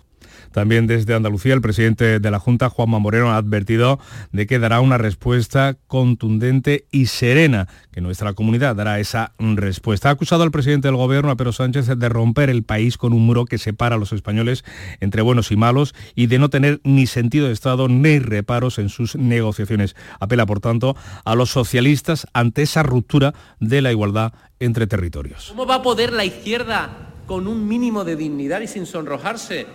[0.52, 4.00] También desde Andalucía, el presidente de la Junta, Juanma Moreno, ha advertido
[4.32, 10.08] de que dará una respuesta contundente y serena, que nuestra comunidad dará esa respuesta.
[10.08, 13.24] Ha acusado al presidente del gobierno, a Pedro Sánchez, de romper el país con un
[13.24, 14.64] muro que separa a los españoles
[15.00, 18.88] entre buenos y malos y de no tener ni sentido de Estado ni reparos en
[18.88, 19.94] sus negociaciones.
[20.18, 25.48] Apela, por tanto, a los socialistas ante esa ruptura de la igualdad entre territorios.
[25.50, 29.66] ¿Cómo va a poder la izquierda, con un mínimo de dignidad y sin sonrojarse,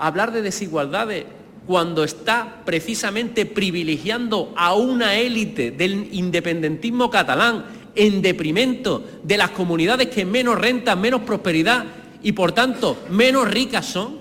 [0.00, 1.24] hablar de desigualdades
[1.66, 10.08] cuando está precisamente privilegiando a una élite del independentismo catalán en deprimento de las comunidades
[10.08, 11.84] que menos renta, menos prosperidad
[12.22, 14.19] y por tanto menos ricas son?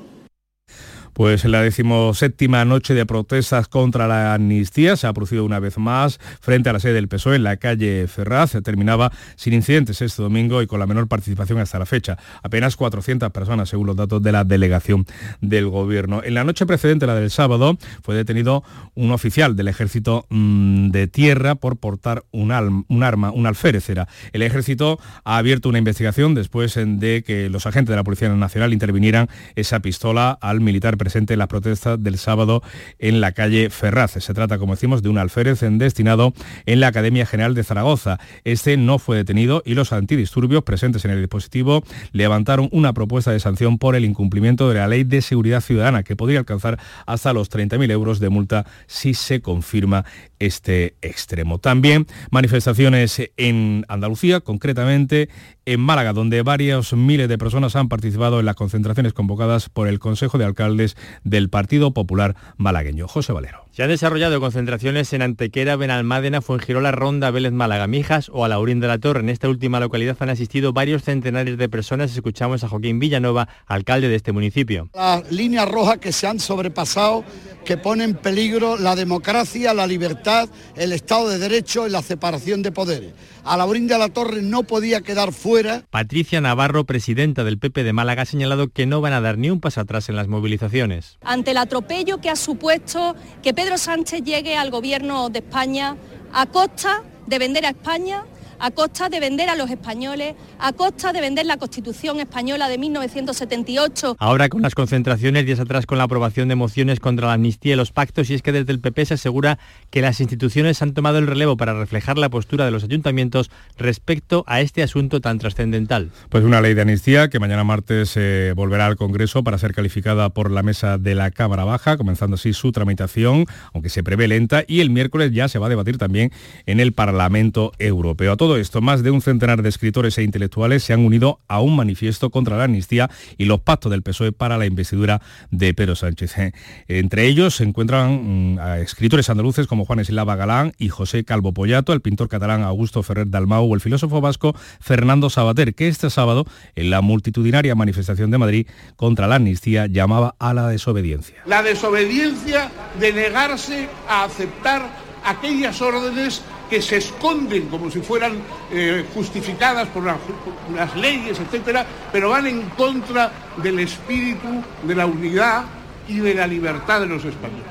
[1.19, 6.17] Pues la decimoséptima noche de protestas contra la amnistía se ha producido una vez más
[6.39, 8.53] frente a la sede del PSOE en la calle Ferraz.
[8.63, 12.17] Terminaba sin incidentes este domingo y con la menor participación hasta la fecha.
[12.41, 15.05] Apenas 400 personas según los datos de la delegación
[15.41, 16.21] del gobierno.
[16.23, 18.63] En la noche precedente, la del sábado, fue detenido
[18.95, 24.07] un oficial del ejército mm, de tierra por portar un, un arma, un alférez era.
[24.31, 28.71] El ejército ha abierto una investigación después de que los agentes de la Policía Nacional
[28.71, 29.27] intervinieran
[29.57, 32.61] esa pistola al militar presente en las protestas del sábado
[32.99, 34.11] en la calle Ferraz.
[34.11, 36.33] Se trata, como decimos, de un alférez destinado
[36.67, 38.19] en la Academia General de Zaragoza.
[38.43, 43.39] Este no fue detenido y los antidisturbios presentes en el dispositivo levantaron una propuesta de
[43.39, 47.49] sanción por el incumplimiento de la Ley de Seguridad Ciudadana, que podría alcanzar hasta los
[47.49, 50.05] 30.000 euros de multa si se confirma
[50.37, 51.57] este extremo.
[51.57, 55.29] También manifestaciones en Andalucía, concretamente
[55.69, 59.99] en Málaga, donde varios miles de personas han participado en las concentraciones convocadas por el
[59.99, 63.07] Consejo de Alcaldes del Partido Popular Malagueño.
[63.07, 63.65] José Valero.
[63.71, 68.87] Se han desarrollado concentraciones en Antequera, Benalmádena, Fuengirola, Ronda, Vélez, Málaga, Mijas o Alaurín de
[68.87, 69.19] la Torre.
[69.19, 72.11] En esta última localidad han asistido varios centenares de personas.
[72.11, 74.89] Escuchamos a Joaquín Villanova, alcalde de este municipio.
[74.95, 77.23] Las líneas rojas que se han sobrepasado,
[77.63, 82.63] que ponen en peligro la democracia, la libertad, el Estado de Derecho y la separación
[82.63, 83.13] de poderes.
[83.43, 85.83] Alaurín de la Torre no podía quedar fuera.
[85.89, 89.49] Patricia Navarro, presidenta del PP de Málaga, ha señalado que no van a dar ni
[89.49, 91.17] un paso atrás en las movilizaciones.
[91.21, 95.95] Ante el atropello que ha supuesto que Pedro Sánchez llegue al gobierno de España
[96.33, 98.25] a costa de vender a España
[98.59, 102.77] a costa de vender a los españoles, a costa de vender la Constitución española de
[102.77, 104.17] 1978.
[104.19, 107.75] Ahora con las concentraciones, días atrás con la aprobación de mociones contra la amnistía y
[107.75, 111.17] los pactos, y es que desde el PP se asegura que las instituciones han tomado
[111.17, 116.11] el relevo para reflejar la postura de los ayuntamientos respecto a este asunto tan trascendental.
[116.29, 120.29] Pues una ley de amnistía que mañana martes se volverá al Congreso para ser calificada
[120.29, 124.63] por la mesa de la Cámara Baja, comenzando así su tramitación, aunque se prevé lenta,
[124.67, 126.31] y el miércoles ya se va a debatir también
[126.65, 130.91] en el Parlamento Europeo todo esto, más de un centenar de escritores e intelectuales se
[130.91, 133.07] han unido a un manifiesto contra la amnistía
[133.37, 136.35] y los pactos del PSOE para la investidura de Pedro Sánchez.
[136.39, 136.51] Eh,
[136.87, 141.93] entre ellos se encuentran mm, escritores andaluces como Juan Eslava Galán y José Calvo Pollato,
[141.93, 146.47] el pintor catalán Augusto Ferrer Dalmau o el filósofo vasco Fernando Sabater, que este sábado
[146.73, 151.43] en la multitudinaria manifestación de Madrid contra la amnistía llamaba a la desobediencia.
[151.45, 154.89] La desobediencia de negarse a aceptar
[155.23, 158.33] aquellas órdenes que se esconden como si fueran
[158.71, 165.63] eh, justificadas por, las leyes, etcétera, pero van en contra del espíritu de la unidad
[166.07, 167.65] y de la libertad de los españoles.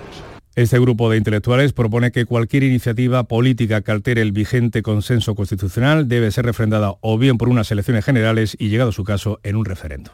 [0.55, 6.09] Este grupo de intelectuales propone que cualquier iniciativa política que altere el vigente consenso constitucional
[6.09, 9.65] debe ser refrendada o bien por unas elecciones generales y, llegado su caso, en un
[9.65, 10.11] referendo.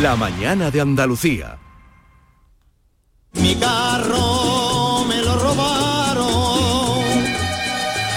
[0.00, 1.58] La mañana de Andalucía.
[3.32, 4.37] Mi carro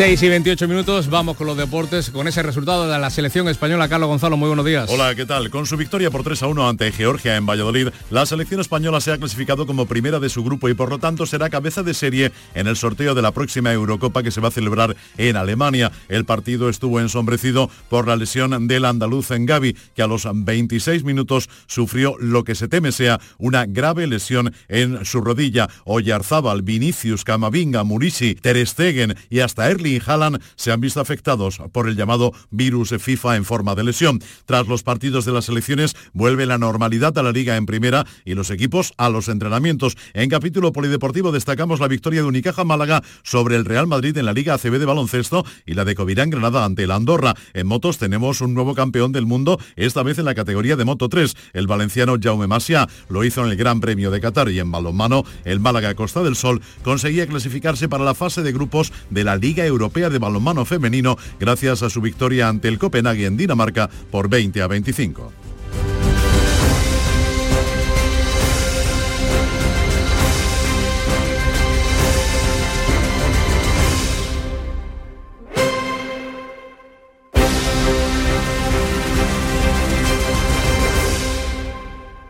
[0.00, 3.86] 6 y 28 minutos, vamos con los deportes, con ese resultado de la selección española.
[3.86, 4.88] Carlos Gonzalo, muy buenos días.
[4.88, 5.50] Hola, ¿qué tal?
[5.50, 9.12] Con su victoria por 3 a 1 ante Georgia en Valladolid, la selección española se
[9.12, 12.32] ha clasificado como primera de su grupo y por lo tanto será cabeza de serie
[12.54, 15.92] en el sorteo de la próxima Eurocopa que se va a celebrar en Alemania.
[16.08, 21.04] El partido estuvo ensombrecido por la lesión del andaluz en Gaby, que a los 26
[21.04, 25.68] minutos sufrió lo que se teme sea una grave lesión en su rodilla.
[25.84, 31.60] Oyarzábal, Vinicius, Camavinga, Murisi, Ter Stegen y hasta Erling Y Haaland se han visto afectados
[31.72, 34.20] por el llamado virus FIFA en forma de lesión.
[34.46, 38.34] Tras los partidos de las selecciones vuelve la normalidad a la liga en primera y
[38.34, 39.96] los equipos a los entrenamientos.
[40.14, 44.32] En capítulo polideportivo destacamos la victoria de Unicaja Málaga sobre el Real Madrid en la
[44.32, 47.34] Liga ACB de baloncesto y la de Covirán Granada ante el Andorra.
[47.52, 51.08] En motos tenemos un nuevo campeón del mundo, esta vez en la categoría de Moto
[51.08, 52.88] 3, el valenciano Jaume Masia.
[53.08, 56.36] Lo hizo en el Gran Premio de Qatar y en balonmano el Málaga Costa del
[56.36, 61.16] Sol conseguía clasificarse para la fase de grupos de la Liga Europea de Balonmano Femenino
[61.38, 65.32] gracias a su victoria ante el Copenhague en Dinamarca por 20 a 25.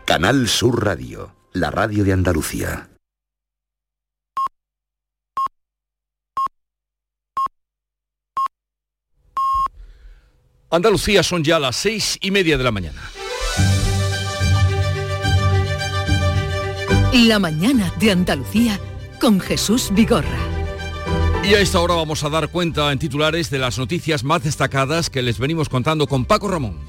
[0.05, 2.90] Canal Sur Radio, la radio de Andalucía.
[10.73, 13.01] Andalucía son ya las seis y media de la mañana.
[17.11, 18.79] La mañana de Andalucía
[19.19, 20.39] con Jesús Vigorra.
[21.43, 25.09] Y a esta hora vamos a dar cuenta en titulares de las noticias más destacadas
[25.09, 26.79] que les venimos contando con Paco Ramón.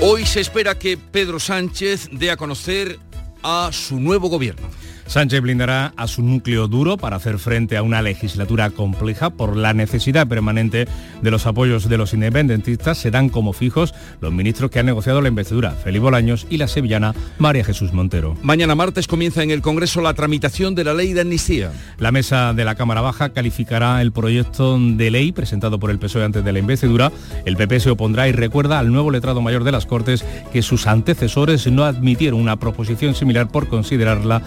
[0.00, 3.00] Hoy se espera que Pedro Sánchez dé a conocer
[3.42, 4.68] a su nuevo gobierno.
[5.06, 9.74] Sánchez blindará a su núcleo duro para hacer frente a una legislatura compleja por la
[9.74, 10.86] necesidad permanente
[11.22, 12.98] de los apoyos de los independentistas.
[12.98, 17.14] Serán como fijos los ministros que han negociado la investidura, Felipe Bolaños y la sevillana
[17.38, 18.36] María Jesús Montero.
[18.42, 21.70] Mañana martes comienza en el Congreso la tramitación de la ley de amnistía.
[21.98, 26.24] La mesa de la Cámara Baja calificará el proyecto de ley presentado por el PSOE
[26.24, 27.12] antes de la investidura.
[27.44, 30.86] El PP se opondrá y recuerda al nuevo letrado mayor de las Cortes que sus
[30.86, 34.42] antecesores no admitieron una proposición similar por considerarla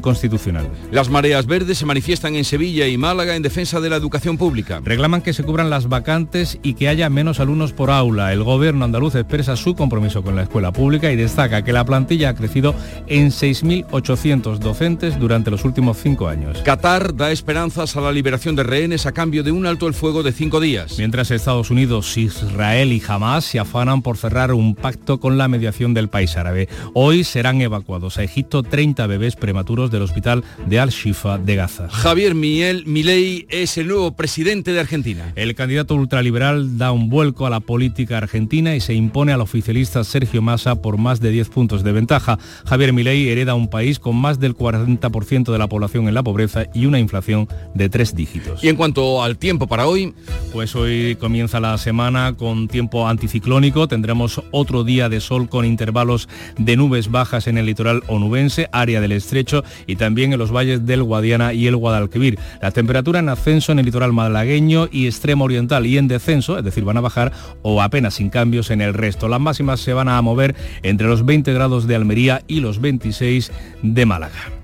[0.00, 0.66] inconstitucional.
[0.90, 4.80] Las mareas verdes se manifiestan en Sevilla y Málaga en defensa de la educación pública.
[4.82, 8.32] Reclaman que se cubran las vacantes y que haya menos alumnos por aula.
[8.32, 12.30] El gobierno andaluz expresa su compromiso con la escuela pública y destaca que la plantilla
[12.30, 12.74] ha crecido
[13.06, 16.62] en 6.800 docentes durante los últimos cinco años.
[16.62, 20.22] Qatar da esperanzas a la liberación de rehenes a cambio de un alto el fuego
[20.22, 20.96] de cinco días.
[20.96, 25.92] Mientras Estados Unidos, Israel y Hamas se afanan por cerrar un pacto con la mediación
[25.92, 26.68] del país árabe.
[26.94, 31.88] Hoy serán evacuados a Egipto 30 bebés prematuros del hospital de Al-Shifa de Gaza.
[31.90, 35.32] Javier Miguel Milei es el nuevo presidente de Argentina.
[35.36, 40.04] El candidato ultraliberal da un vuelco a la política argentina y se impone al oficialista
[40.04, 42.38] Sergio Massa por más de 10 puntos de ventaja.
[42.64, 46.66] Javier Milei hereda un país con más del 40% de la población en la pobreza
[46.74, 48.62] y una inflación de tres dígitos.
[48.62, 50.14] Y en cuanto al tiempo para hoy,
[50.52, 53.88] pues hoy comienza la semana con tiempo anticiclónico.
[53.88, 59.00] Tendremos otro día de sol con intervalos de nubes bajas en el litoral onubense, área
[59.00, 62.38] del estrecho y también en los valles del Guadiana y el Guadalquivir.
[62.60, 66.64] La temperatura en ascenso en el litoral malagueño y extremo oriental y en descenso, es
[66.64, 69.28] decir, van a bajar o apenas sin cambios en el resto.
[69.28, 73.52] Las máximas se van a mover entre los 20 grados de Almería y los 26
[73.82, 74.60] de Málaga.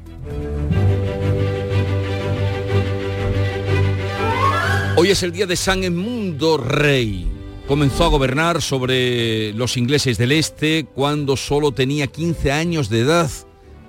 [4.99, 7.29] Hoy es el día de San Edmundo Rey.
[7.69, 13.31] Comenzó a gobernar sobre los ingleses del Este cuando solo tenía 15 años de edad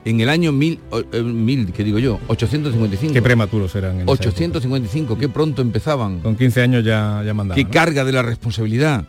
[0.10, 0.80] en el año 1000,
[1.12, 2.20] eh, mil, ¿qué digo yo?
[2.28, 3.14] 855.
[3.14, 4.02] Qué prematuros eran.
[4.02, 6.20] En 855, qué pronto empezaban.
[6.22, 7.56] Con 15 años ya, ya mandaban.
[7.56, 7.72] Qué ¿no?
[7.72, 9.06] carga de la responsabilidad.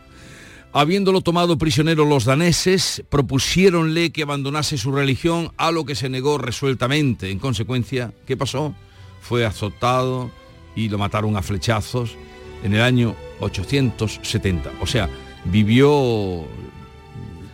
[0.73, 6.37] Habiéndolo tomado prisionero los daneses, propusiéronle que abandonase su religión, a lo que se negó
[6.37, 7.31] resueltamente.
[7.31, 8.75] En consecuencia, ¿qué pasó?
[9.21, 10.29] Fue azotado
[10.75, 12.15] y lo mataron a flechazos
[12.63, 14.71] en el año 870.
[14.81, 15.09] O sea,
[15.45, 16.45] vivió,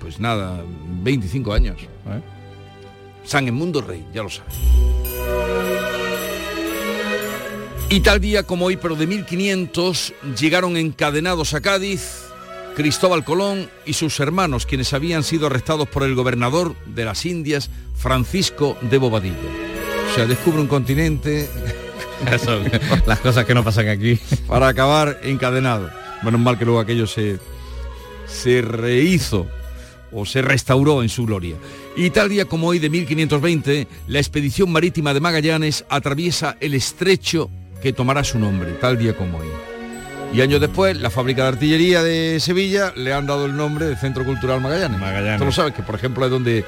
[0.01, 0.63] pues nada,
[1.03, 1.77] 25 años.
[2.07, 2.34] ¿eh?
[3.25, 4.53] San Edmundo Rey, ya lo sabes.
[7.89, 12.25] Y tal día como hoy, pero de 1500, llegaron encadenados a Cádiz
[12.75, 17.69] Cristóbal Colón y sus hermanos, quienes habían sido arrestados por el gobernador de las Indias,
[17.95, 19.35] Francisco de Bobadilla.
[20.11, 21.49] O sea, descubre un continente...
[22.31, 22.61] Eso,
[23.05, 24.17] las cosas que no pasan aquí.
[24.47, 25.89] Para acabar encadenado.
[26.23, 27.39] Menos mal que luego aquello se,
[28.25, 29.47] se rehizo
[30.11, 31.55] o se restauró en su gloria.
[31.97, 37.49] Y tal día como hoy de 1520, la expedición marítima de Magallanes atraviesa el estrecho
[37.81, 39.47] que tomará su nombre, tal día como hoy.
[40.33, 43.95] Y años después, la fábrica de artillería de Sevilla le han dado el nombre de
[43.95, 44.99] Centro Cultural Magallanes.
[44.99, 45.39] Magallanes.
[45.39, 46.65] Tú lo sabes, que por ejemplo es donde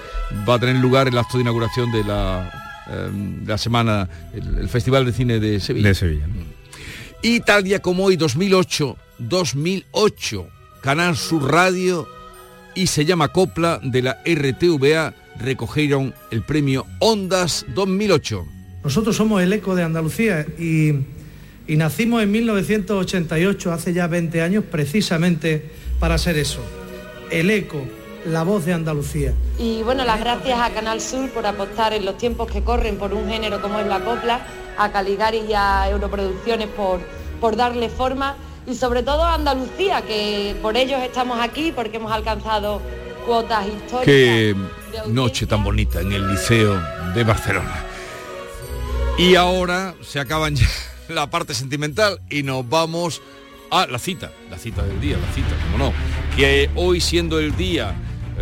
[0.48, 2.50] va a tener lugar el acto de inauguración de la,
[2.90, 5.90] eh, de la semana, el, el, Festival de Cine de Sevilla.
[5.90, 6.26] De Sevilla.
[7.22, 10.48] Y tal día como hoy, 2008, 2008,
[10.80, 12.08] Canal Sur Radio
[12.78, 18.46] y se llama Copla de la RTVA recogieron el premio Ondas 2008.
[18.84, 20.92] Nosotros somos el eco de Andalucía y,
[21.68, 26.62] y nacimos en 1988, hace ya 20 años, precisamente para ser eso,
[27.32, 27.84] el eco,
[28.28, 29.34] la voz de Andalucía.
[29.58, 33.12] Y bueno, las gracias a Canal Sur por apostar en los tiempos que corren por
[33.16, 34.46] un género como es la copla,
[34.78, 37.00] a Caligaris y a Europroducciones por,
[37.42, 38.38] por darle forma
[38.68, 42.82] y sobre todo a Andalucía, que por ellos estamos aquí, porque hemos alcanzado
[43.26, 44.04] cuotas históricas.
[44.06, 44.56] Qué
[45.08, 46.80] noche tan bonita en el Liceo
[47.16, 47.84] de Barcelona.
[49.18, 50.68] Y ahora se acaban ya
[51.10, 53.22] la parte sentimental y nos vamos
[53.72, 55.94] a la cita, la cita del día, la cita, como no.
[56.36, 57.96] Que hoy siendo el día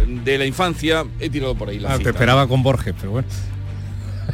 [0.07, 2.03] de la infancia, he tirado por ahí la Ah, cita.
[2.05, 3.27] te esperaba con Borges, pero bueno.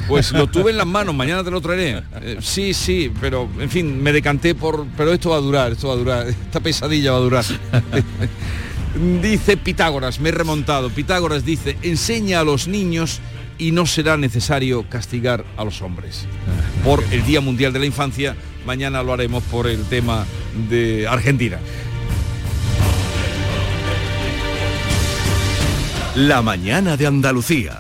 [0.08, 2.04] Pues lo tuve en las manos, mañana te lo traeré.
[2.22, 4.86] Eh, sí, sí, pero en fin, me decanté por.
[4.98, 6.28] Pero esto va a durar, esto va a durar.
[6.28, 7.46] Esta pesadilla va a durar.
[9.22, 10.90] dice Pitágoras, me he remontado.
[10.90, 13.22] Pitágoras dice, enseña a los niños
[13.58, 16.26] y no será necesario castigar a los hombres.
[16.84, 18.36] Por el Día Mundial de la Infancia,
[18.66, 20.26] mañana lo haremos por el tema
[20.70, 21.60] de Argentina.
[26.16, 27.80] La mañana de Andalucía.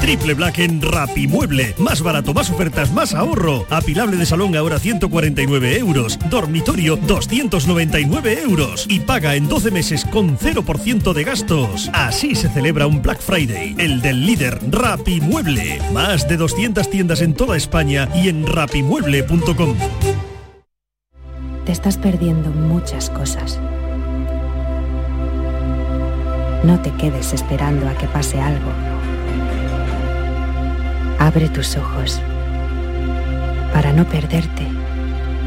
[0.00, 1.76] Triple Black en Rapimueble.
[1.78, 3.66] Más barato, más ofertas, más ahorro.
[3.70, 6.18] Apilable de salón ahora 149 euros.
[6.28, 8.84] Dormitorio 299 euros.
[8.88, 11.88] Y paga en 12 meses con 0% de gastos.
[11.92, 13.76] Así se celebra un Black Friday.
[13.78, 15.78] El del líder Rapimueble.
[15.92, 19.76] Más de 200 tiendas en toda España y en rapimueble.com.
[21.64, 23.60] Te estás perdiendo muchas cosas.
[26.64, 28.70] No te quedes esperando a que pase algo.
[31.18, 32.20] Abre tus ojos
[33.72, 34.66] para no perderte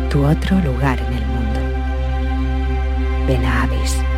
[0.09, 1.59] tu otro lugar en el mundo.
[3.27, 4.10] Ven a Avis.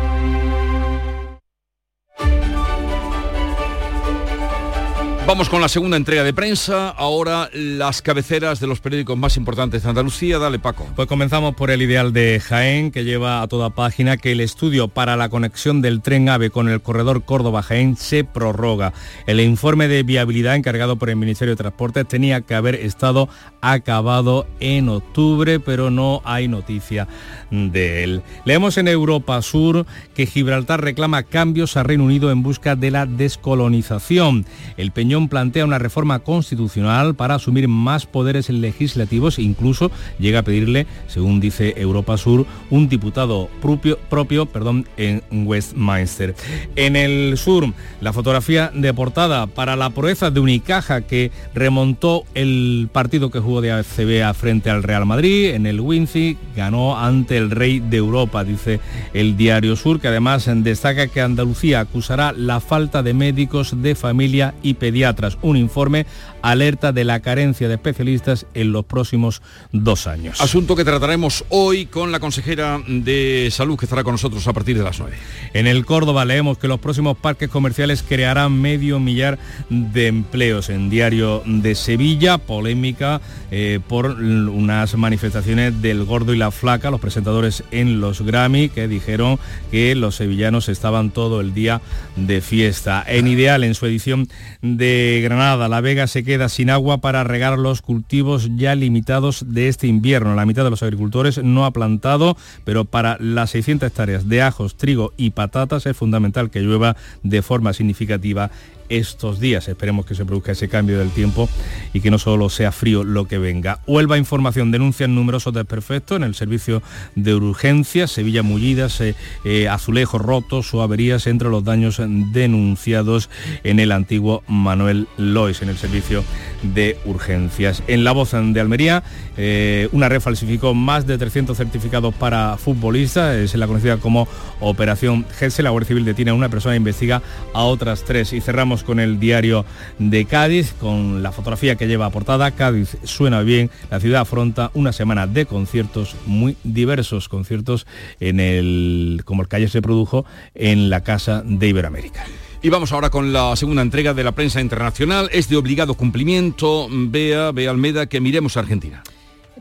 [5.26, 6.90] Vamos con la segunda entrega de prensa.
[6.90, 10.38] Ahora las cabeceras de los periódicos más importantes de Andalucía.
[10.38, 10.86] Dale, Paco.
[10.94, 14.88] Pues comenzamos por el ideal de Jaén, que lleva a toda página que el estudio
[14.88, 18.92] para la conexión del tren AVE con el corredor Córdoba-Jaén se prorroga.
[19.26, 23.30] El informe de viabilidad encargado por el Ministerio de Transportes tenía que haber estado
[23.62, 27.08] acabado en octubre, pero no hay noticia
[27.50, 28.22] de él.
[28.44, 33.06] Leemos en Europa Sur que Gibraltar reclama cambios a Reino Unido en busca de la
[33.06, 34.44] descolonización.
[34.76, 40.42] El Peñón plantea una reforma constitucional para asumir más poderes legislativos e incluso llega a
[40.42, 46.34] pedirle, según dice Europa Sur, un diputado propio, propio perdón, en Westminster.
[46.76, 52.88] En el sur, la fotografía de portada para la proeza de Unicaja que remontó el
[52.92, 57.50] partido que jugó de ACB frente al Real Madrid en el Wincy, ganó ante el
[57.50, 58.80] rey de Europa, dice
[59.12, 64.54] el diario Sur, que además destaca que Andalucía acusará la falta de médicos de familia
[64.62, 65.03] y pediatras.
[65.42, 66.06] Un informe
[66.42, 69.42] alerta de la carencia de especialistas en los próximos
[69.72, 70.40] dos años.
[70.40, 74.76] Asunto que trataremos hoy con la consejera de salud que estará con nosotros a partir
[74.76, 75.16] de las 9.
[75.54, 79.38] En el Córdoba leemos que los próximos parques comerciales crearán medio millar
[79.70, 80.68] de empleos.
[80.70, 87.00] En Diario de Sevilla, polémica eh, por unas manifestaciones del Gordo y la Flaca, los
[87.00, 89.38] presentadores en los Grammy, que dijeron
[89.70, 91.80] que los sevillanos estaban todo el día
[92.16, 93.04] de fiesta.
[93.06, 94.28] En Ideal, en su edición
[94.62, 99.68] de Granada, La Vega se queda sin agua para regar los cultivos ya limitados de
[99.68, 100.34] este invierno.
[100.34, 104.76] La mitad de los agricultores no ha plantado, pero para las 600 hectáreas de ajos,
[104.76, 108.50] trigo y patatas es fundamental que llueva de forma significativa
[108.88, 109.68] estos días.
[109.68, 111.48] Esperemos que se produzca ese cambio del tiempo
[111.92, 113.80] y que no solo sea frío lo que venga.
[113.86, 116.82] Huelva Información denuncian numerosos desperfectos en el servicio
[117.14, 119.14] de urgencias, Sevilla mullidas, eh,
[119.44, 122.00] eh, azulejos rotos o averías entre los daños
[122.32, 123.30] denunciados
[123.62, 126.24] en el antiguo Manuel Lois, en el servicio
[126.62, 127.82] de urgencias.
[127.86, 129.02] En la voz de Almería,
[129.36, 134.28] eh, una red falsificó más de 300 certificados para futbolistas, es la conocida como
[134.60, 135.62] Operación GESE.
[135.62, 137.22] La Guardia Civil detiene a una persona e investiga
[137.52, 138.32] a otras tres.
[138.32, 139.64] Y cerramos con el diario
[139.98, 142.50] de Cádiz, con la fotografía que lleva a portada.
[142.50, 147.86] Cádiz suena bien, la ciudad afronta una semana de conciertos muy diversos, conciertos
[148.20, 152.24] en el, como el que ayer se produjo en la Casa de Iberoamérica.
[152.62, 155.28] Y vamos ahora con la segunda entrega de la prensa internacional.
[155.32, 156.88] Es de obligado cumplimiento.
[156.90, 159.02] Vea, Bea Almeda, que miremos a Argentina.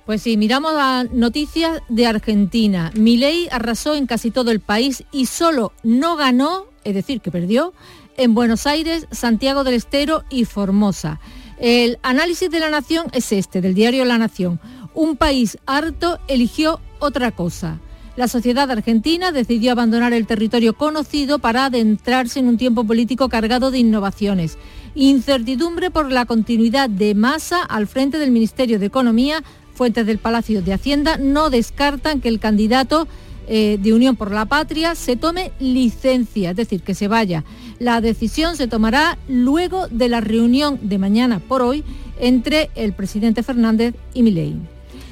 [0.05, 2.91] Pues sí, miramos a noticias de Argentina.
[2.95, 7.73] Milei arrasó en casi todo el país y solo no ganó, es decir, que perdió,
[8.17, 11.19] en Buenos Aires, Santiago del Estero y Formosa.
[11.57, 14.59] El análisis de la Nación es este, del diario La Nación.
[14.93, 17.79] Un país harto eligió otra cosa.
[18.15, 23.71] La sociedad argentina decidió abandonar el territorio conocido para adentrarse en un tiempo político cargado
[23.71, 24.57] de innovaciones.
[24.93, 29.43] Incertidumbre por la continuidad de Massa al frente del Ministerio de Economía.
[29.73, 33.07] Fuentes del Palacio de Hacienda no descartan que el candidato
[33.47, 37.43] eh, de Unión por la Patria se tome licencia, es decir, que se vaya.
[37.79, 41.83] La decisión se tomará luego de la reunión de mañana por hoy
[42.19, 44.55] entre el presidente Fernández y Milei.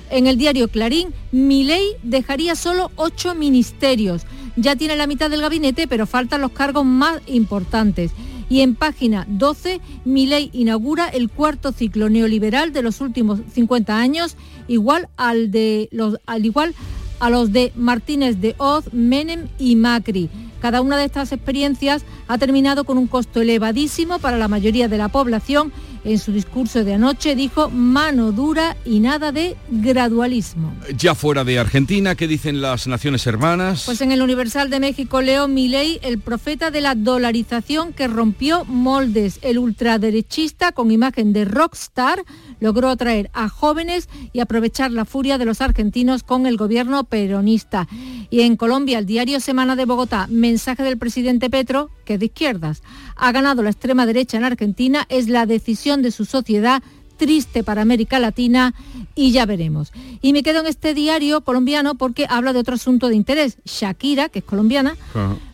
[0.10, 4.24] En el diario Clarín, Milei dejaría solo ocho ministerios.
[4.58, 8.12] Ya tiene la mitad del gabinete, pero faltan los cargos más importantes.
[8.50, 14.36] Y en página 12, Milei inaugura el cuarto ciclo neoliberal de los últimos 50 años,
[14.68, 16.76] igual al de los, al igual
[17.22, 20.30] a los de Martínez de Oz, Menem y Macri.
[20.62, 24.98] Cada una de estas experiencias ha terminado con un costo elevadísimo para la mayoría de
[24.98, 30.74] la población en su discurso de anoche dijo mano dura y nada de gradualismo.
[30.98, 33.84] Ya fuera de Argentina, ¿qué dicen las naciones hermanas?
[33.86, 38.66] Pues en el Universal de México leo Milei, el profeta de la dolarización que rompió
[38.66, 39.40] moldes.
[39.42, 42.24] El ultraderechista con imagen de rockstar
[42.60, 47.88] logró atraer a jóvenes y aprovechar la furia de los argentinos con el gobierno peronista.
[48.30, 52.82] Y en Colombia, el diario Semana de Bogotá, mensaje del presidente Petro, que de izquierdas
[53.22, 56.82] ha ganado la extrema derecha en Argentina, es la decisión de su sociedad
[57.18, 58.74] triste para América Latina
[59.14, 59.94] y ya veremos.
[60.24, 63.60] Y me quedo en este diario colombiano porque habla de otro asunto de interés.
[63.64, 64.98] Shakira, que es colombiana,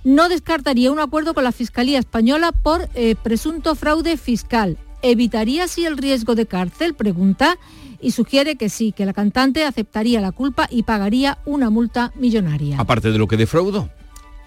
[0.05, 4.77] no descartaría un acuerdo con la Fiscalía Española por eh, presunto fraude fiscal.
[5.01, 6.93] ¿Evitaría así el riesgo de cárcel?
[6.93, 7.57] Pregunta
[7.99, 12.79] y sugiere que sí, que la cantante aceptaría la culpa y pagaría una multa millonaria.
[12.79, 13.89] Aparte de lo que defraudó.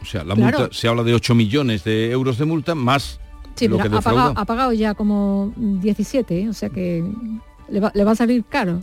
[0.03, 3.21] O sea, la multa, se habla de 8 millones de euros de multa más
[3.55, 6.49] sí, lo que ha, pagado, ha pagado, ya como 17, ¿eh?
[6.49, 7.05] o sea que
[7.69, 8.83] le va, le va, a salir caro.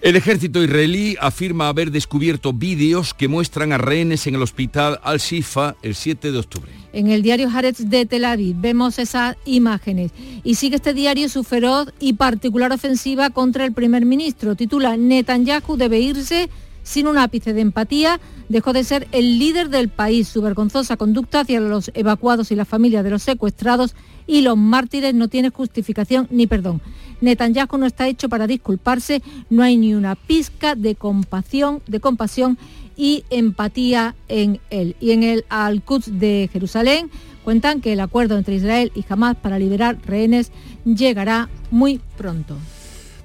[0.00, 5.76] El ejército israelí afirma haber descubierto vídeos que muestran a rehenes en el hospital Al-Shifa
[5.82, 6.72] el 7 de octubre.
[6.92, 10.10] En el diario Haaretz de Tel Aviv vemos esas imágenes
[10.42, 14.56] y sigue este diario su feroz y particular ofensiva contra el primer ministro.
[14.56, 16.48] Titula Netanyahu debe irse
[16.88, 18.18] sin un ápice de empatía,
[18.48, 20.26] dejó de ser el líder del país.
[20.26, 23.94] Su vergonzosa conducta hacia los evacuados y la familia de los secuestrados
[24.26, 26.80] y los mártires no tiene justificación ni perdón.
[27.20, 32.56] Netanyahu no está hecho para disculparse, no hay ni una pizca de compasión, de compasión
[32.96, 34.96] y empatía en él.
[34.98, 37.10] Y en el Al-Quds de Jerusalén
[37.44, 40.52] cuentan que el acuerdo entre Israel y Hamas para liberar rehenes
[40.86, 42.56] llegará muy pronto.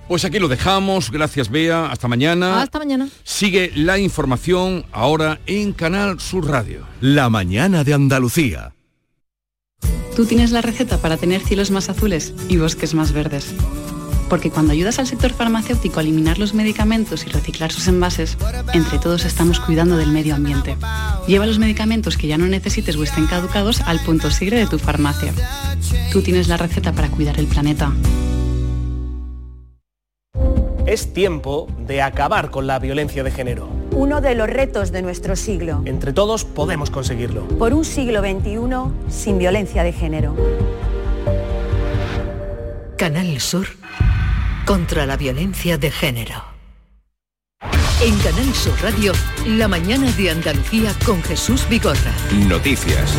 [0.08, 1.12] Pues aquí lo dejamos.
[1.12, 1.88] Gracias, Bea.
[1.88, 2.62] Hasta mañana.
[2.62, 3.08] Hasta mañana.
[3.24, 6.86] Sigue la información ahora en Canal Sur Radio.
[7.02, 8.74] La mañana de Andalucía.
[10.16, 13.54] Tú tienes la receta para tener cielos más azules y bosques más verdes.
[14.30, 18.38] Porque cuando ayudas al sector farmacéutico a eliminar los medicamentos y reciclar sus envases,
[18.74, 20.78] entre todos estamos cuidando del medio ambiente.
[21.28, 24.80] Lleva los medicamentos que ya no necesites o estén caducados al punto sigre de tu
[24.80, 25.34] farmacia.
[26.12, 27.94] Tú tienes la receta para cuidar el planeta.
[30.86, 33.70] Es tiempo de acabar con la violencia de género.
[33.92, 35.82] Uno de los retos de nuestro siglo.
[35.86, 37.48] Entre todos podemos conseguirlo.
[37.48, 38.60] Por un siglo XXI
[39.10, 40.36] sin violencia de género.
[42.98, 43.68] Canal Sur
[44.66, 46.44] contra la violencia de género.
[48.02, 49.14] En Canal Sur Radio,
[49.48, 52.12] la mañana de Andalucía con Jesús Vigorra.
[52.50, 53.18] Noticias.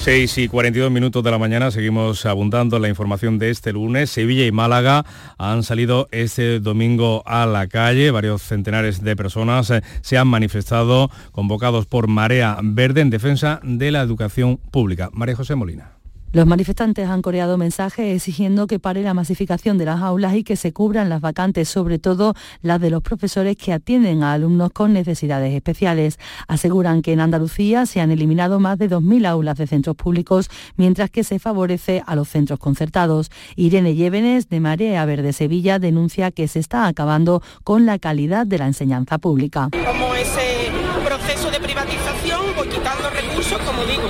[0.00, 4.10] 6 y 42 minutos de la mañana seguimos abundando la información de este lunes.
[4.10, 5.04] Sevilla y Málaga
[5.38, 8.10] han salido este domingo a la calle.
[8.10, 13.90] Varios centenares de personas eh, se han manifestado convocados por Marea Verde en defensa de
[13.90, 15.10] la educación pública.
[15.12, 15.97] María José Molina.
[16.30, 20.56] Los manifestantes han coreado mensajes exigiendo que pare la masificación de las aulas y que
[20.56, 24.92] se cubran las vacantes, sobre todo las de los profesores que atienden a alumnos con
[24.92, 26.18] necesidades especiales.
[26.46, 31.08] Aseguran que en Andalucía se han eliminado más de 2.000 aulas de centros públicos, mientras
[31.08, 33.30] que se favorece a los centros concertados.
[33.56, 38.58] Irene Llévenes, de Marea Verde Sevilla, denuncia que se está acabando con la calidad de
[38.58, 39.70] la enseñanza pública.
[39.72, 40.70] Como ese
[41.02, 44.02] proceso de privatización, pues quitando recursos, como digo,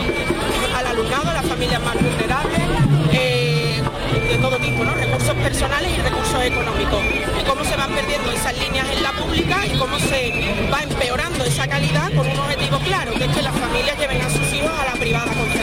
[5.59, 7.03] recursos personales y recursos económicos.
[7.41, 10.33] Y cómo se van perdiendo esas líneas en la pública y cómo se
[10.73, 14.31] va empeorando esa calidad con un objetivo claro, que es que las familias lleven a
[14.31, 15.58] sus hijos a la privada concertada.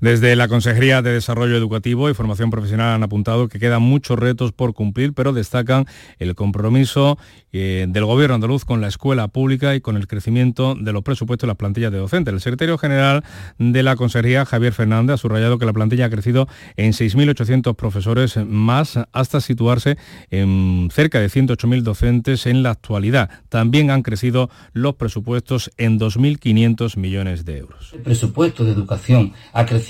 [0.00, 4.50] Desde la Consejería de Desarrollo Educativo y Formación Profesional han apuntado que quedan muchos retos
[4.50, 5.84] por cumplir, pero destacan
[6.18, 7.18] el compromiso
[7.52, 11.46] eh, del Gobierno andaluz con la escuela pública y con el crecimiento de los presupuestos
[11.46, 12.32] y las plantillas de docentes.
[12.32, 13.24] El secretario general
[13.58, 18.38] de la Consejería, Javier Fernández, ha subrayado que la plantilla ha crecido en 6.800 profesores
[18.46, 19.98] más hasta situarse
[20.30, 23.28] en cerca de 108.000 docentes en la actualidad.
[23.50, 27.92] También han crecido los presupuestos en 2.500 millones de euros.
[27.92, 29.89] El presupuesto de educación ha crecido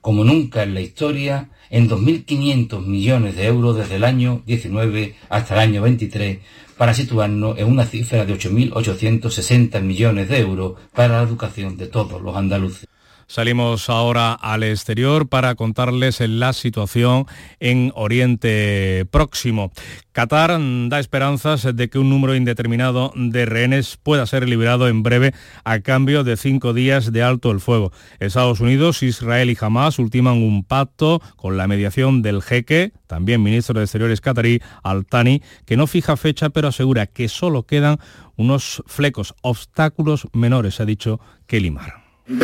[0.00, 5.54] como nunca en la historia, en 2.500 millones de euros desde el año 19 hasta
[5.54, 6.38] el año 23,
[6.76, 12.20] para situarnos en una cifra de 8.860 millones de euros para la educación de todos
[12.22, 12.87] los andaluces.
[13.30, 17.26] Salimos ahora al exterior para contarles la situación
[17.60, 19.70] en Oriente Próximo.
[20.12, 20.58] Qatar
[20.88, 25.80] da esperanzas de que un número indeterminado de rehenes pueda ser liberado en breve a
[25.80, 27.92] cambio de cinco días de alto el fuego.
[28.18, 33.78] Estados Unidos, Israel y Hamas ultiman un pacto con la mediación del jeque, también ministro
[33.78, 37.98] de Exteriores qatarí, Al-Thani, que no fija fecha pero asegura que solo quedan
[38.36, 42.07] unos flecos, obstáculos menores, ha dicho que limar.
[42.28, 42.34] Uh,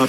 [0.00, 0.06] uh,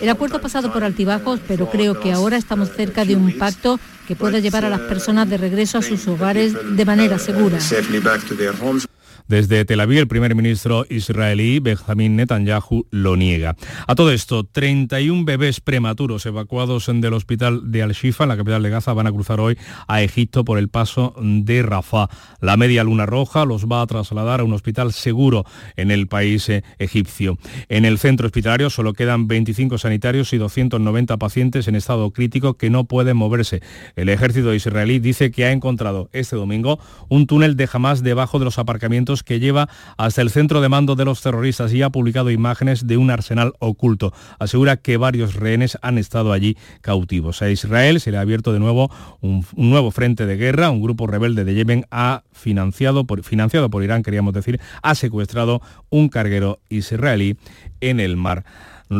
[0.00, 3.78] El acuerdo ha pasado por altibajos, pero creo que ahora estamos cerca de un pacto
[4.08, 7.58] que pueda llevar a las personas de regreso a sus hogares de manera segura.
[9.32, 13.56] Desde Tel Aviv, el primer ministro israelí Benjamin Netanyahu lo niega.
[13.86, 18.68] A todo esto, 31 bebés prematuros evacuados del hospital de Al-Shifa, en la capital de
[18.68, 19.56] Gaza, van a cruzar hoy
[19.88, 22.10] a Egipto por el paso de Rafah.
[22.42, 26.50] La media luna roja los va a trasladar a un hospital seguro en el país
[26.50, 27.38] eh, egipcio.
[27.70, 32.68] En el centro hospitalario solo quedan 25 sanitarios y 290 pacientes en estado crítico que
[32.68, 33.62] no pueden moverse.
[33.96, 36.78] El ejército israelí dice que ha encontrado este domingo
[37.08, 40.96] un túnel de Hamas debajo de los aparcamientos que lleva hasta el centro de mando
[40.96, 44.12] de los terroristas y ha publicado imágenes de un arsenal oculto.
[44.38, 47.42] Asegura que varios rehenes han estado allí cautivos.
[47.42, 50.70] A Israel se le ha abierto de nuevo un, nuevo frente de guerra.
[50.70, 55.62] Un grupo rebelde de Yemen ha financiado por, financiado por Irán, queríamos decir, ha secuestrado
[55.90, 57.36] un carguero israelí
[57.80, 58.44] en el mar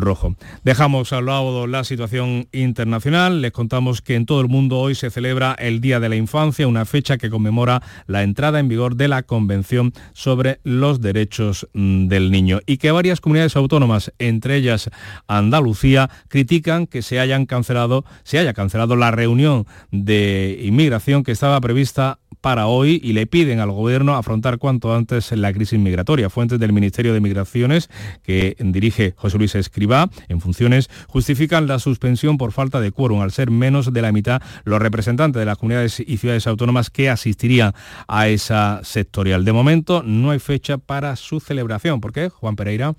[0.01, 0.37] rojo.
[0.63, 3.43] Dejamos al lado la situación internacional.
[3.43, 6.69] Les contamos que en todo el mundo hoy se celebra el Día de la Infancia,
[6.69, 12.07] una fecha que conmemora la entrada en vigor de la Convención sobre los Derechos mm,
[12.07, 14.91] del Niño y que varias comunidades autónomas, entre ellas
[15.27, 22.19] Andalucía, critican que se cancelado, se haya cancelado la reunión de inmigración que estaba prevista
[22.43, 26.29] para hoy y le piden al gobierno afrontar cuanto antes la crisis migratoria.
[26.29, 27.89] Fuentes del Ministerio de Migraciones
[28.23, 33.31] que dirige José Luis Escribá en funciones justifican la suspensión por falta de quórum al
[33.33, 37.73] ser menos de la mitad los representantes de las comunidades y ciudades autónomas que asistirían
[38.09, 39.45] a esa sectorial.
[39.45, 42.01] De momento no hay fecha para su celebración.
[42.01, 42.95] ¿Por qué, Juan Pereira?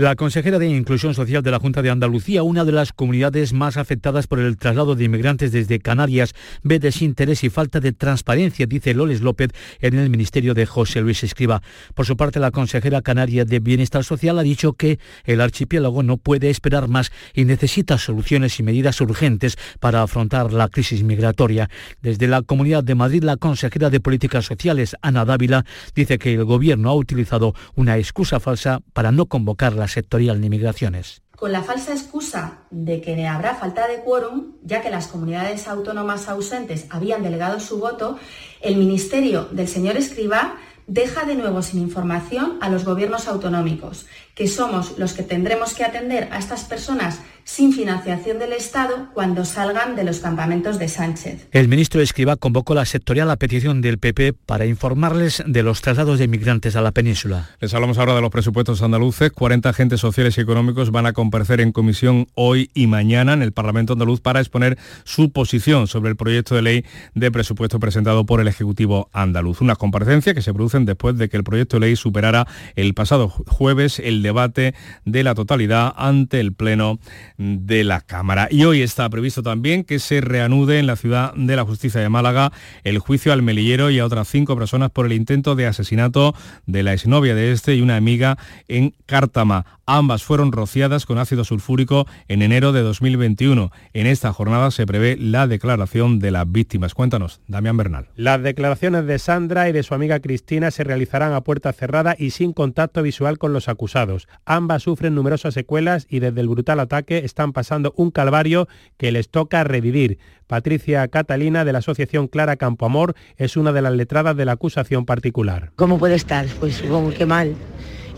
[0.00, 3.76] La consejera de Inclusión Social de la Junta de Andalucía, una de las comunidades más
[3.76, 8.94] afectadas por el traslado de inmigrantes desde Canarias, ve desinterés y falta de transparencia, dice
[8.94, 9.50] Loles López
[9.82, 11.60] en el Ministerio de José Luis Escriba.
[11.94, 16.16] Por su parte, la consejera canaria de Bienestar Social ha dicho que el archipiélago no
[16.16, 21.68] puede esperar más y necesita soluciones y medidas urgentes para afrontar la crisis migratoria.
[22.00, 26.46] Desde la Comunidad de Madrid, la consejera de Políticas Sociales, Ana Dávila, dice que el
[26.46, 31.62] Gobierno ha utilizado una excusa falsa para no convocar la sectorial de migraciones con la
[31.62, 37.22] falsa excusa de que habrá falta de quórum, ya que las comunidades autónomas ausentes habían
[37.22, 38.18] delegado su voto,
[38.60, 40.58] el Ministerio del señor Escribá
[40.90, 45.84] deja de nuevo sin información a los gobiernos autonómicos, que somos los que tendremos que
[45.84, 51.48] atender a estas personas sin financiación del Estado cuando salgan de los campamentos de Sánchez.
[51.52, 56.18] El ministro Escriba convocó la sectorial a petición del PP para informarles de los traslados
[56.18, 57.50] de inmigrantes a la península.
[57.60, 59.32] Les hablamos ahora de los presupuestos andaluces.
[59.32, 63.52] 40 agentes sociales y económicos van a comparecer en comisión hoy y mañana en el
[63.52, 66.84] Parlamento andaluz para exponer su posición sobre el proyecto de ley
[67.14, 69.60] de presupuesto presentado por el Ejecutivo andaluz.
[69.60, 73.28] Unas comparecencias que se producen después de que el proyecto de ley superara el pasado
[73.28, 74.74] jueves el debate
[75.04, 76.98] de la totalidad ante el Pleno
[77.38, 78.48] de la Cámara.
[78.50, 82.08] Y hoy está previsto también que se reanude en la ciudad de la justicia de
[82.08, 82.52] Málaga
[82.84, 86.34] el juicio al melillero y a otras cinco personas por el intento de asesinato
[86.66, 89.66] de la exnovia de este y una amiga en Cártama.
[89.92, 93.72] Ambas fueron rociadas con ácido sulfúrico en enero de 2021.
[93.92, 96.94] En esta jornada se prevé la declaración de las víctimas.
[96.94, 98.06] Cuéntanos, Damián Bernal.
[98.14, 102.30] Las declaraciones de Sandra y de su amiga Cristina se realizarán a puerta cerrada y
[102.30, 104.28] sin contacto visual con los acusados.
[104.44, 109.28] Ambas sufren numerosas secuelas y desde el brutal ataque están pasando un calvario que les
[109.28, 110.20] toca revivir.
[110.46, 115.04] Patricia Catalina de la Asociación Clara Campoamor es una de las letradas de la acusación
[115.04, 115.72] particular.
[115.74, 116.46] ¿Cómo puede estar?
[116.60, 117.56] Pues supongo que mal.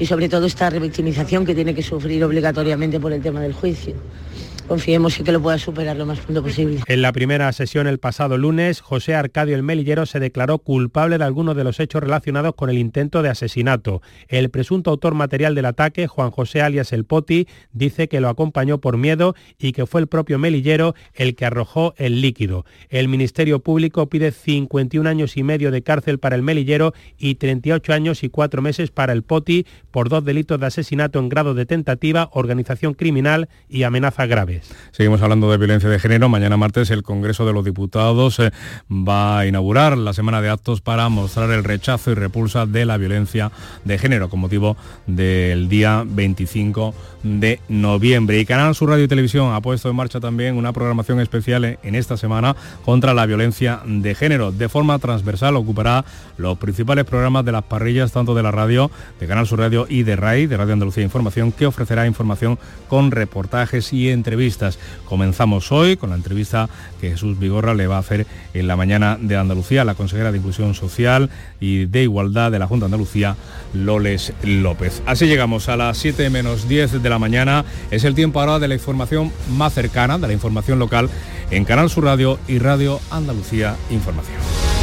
[0.03, 3.95] Y sobre todo esta revictimización que tiene que sufrir obligatoriamente por el tema del juicio
[4.73, 6.81] confiemos en que lo pueda superar lo más pronto posible.
[6.87, 11.25] En la primera sesión el pasado lunes, José Arcadio el Melillero se declaró culpable de
[11.25, 14.01] algunos de los hechos relacionados con el intento de asesinato.
[14.29, 18.79] El presunto autor material del ataque, Juan José alias El Poti, dice que lo acompañó
[18.79, 22.65] por miedo y que fue el propio Melillero el que arrojó el líquido.
[22.89, 27.93] El Ministerio Público pide 51 años y medio de cárcel para el Melillero y 38
[27.93, 31.67] años y 4 meses para el Poti por dos delitos de asesinato en grado de
[31.67, 34.25] tentativa, organización criminal y amenaza
[34.93, 36.29] Seguimos hablando de violencia de género.
[36.29, 38.53] Mañana martes el Congreso de los Diputados eh,
[38.91, 42.97] va a inaugurar la semana de actos para mostrar el rechazo y repulsa de la
[42.97, 43.53] violencia
[43.85, 48.41] de género con motivo del día 25 de noviembre.
[48.41, 51.95] Y Canal Sur Radio y Televisión ha puesto en marcha también una programación especial en
[51.95, 54.53] esta semana contra la violencia de género.
[54.53, 56.05] De forma transversal ocupará
[56.37, 58.91] los principales programas de las parrillas tanto de la radio,
[59.21, 62.59] de Canal Sur Radio y de RAI, de Radio Andalucía Información, que ofrecerá información
[62.89, 64.52] con reportajes y entrevistas.
[65.05, 66.69] Comenzamos hoy con la entrevista
[67.01, 70.39] que Jesús Vigorra le va a hacer en la mañana de Andalucía, la consejera de
[70.39, 71.31] Inclusión Social
[71.61, 73.37] y de Igualdad de la Junta de Andalucía,
[73.73, 75.03] Loles López.
[75.07, 77.65] Así llegamos a las 7 menos 10 de la mañana.
[77.91, 81.09] Es el tiempo ahora de la información más cercana, de la información local
[81.51, 84.82] en Canal Sur Radio y Radio Andalucía Información.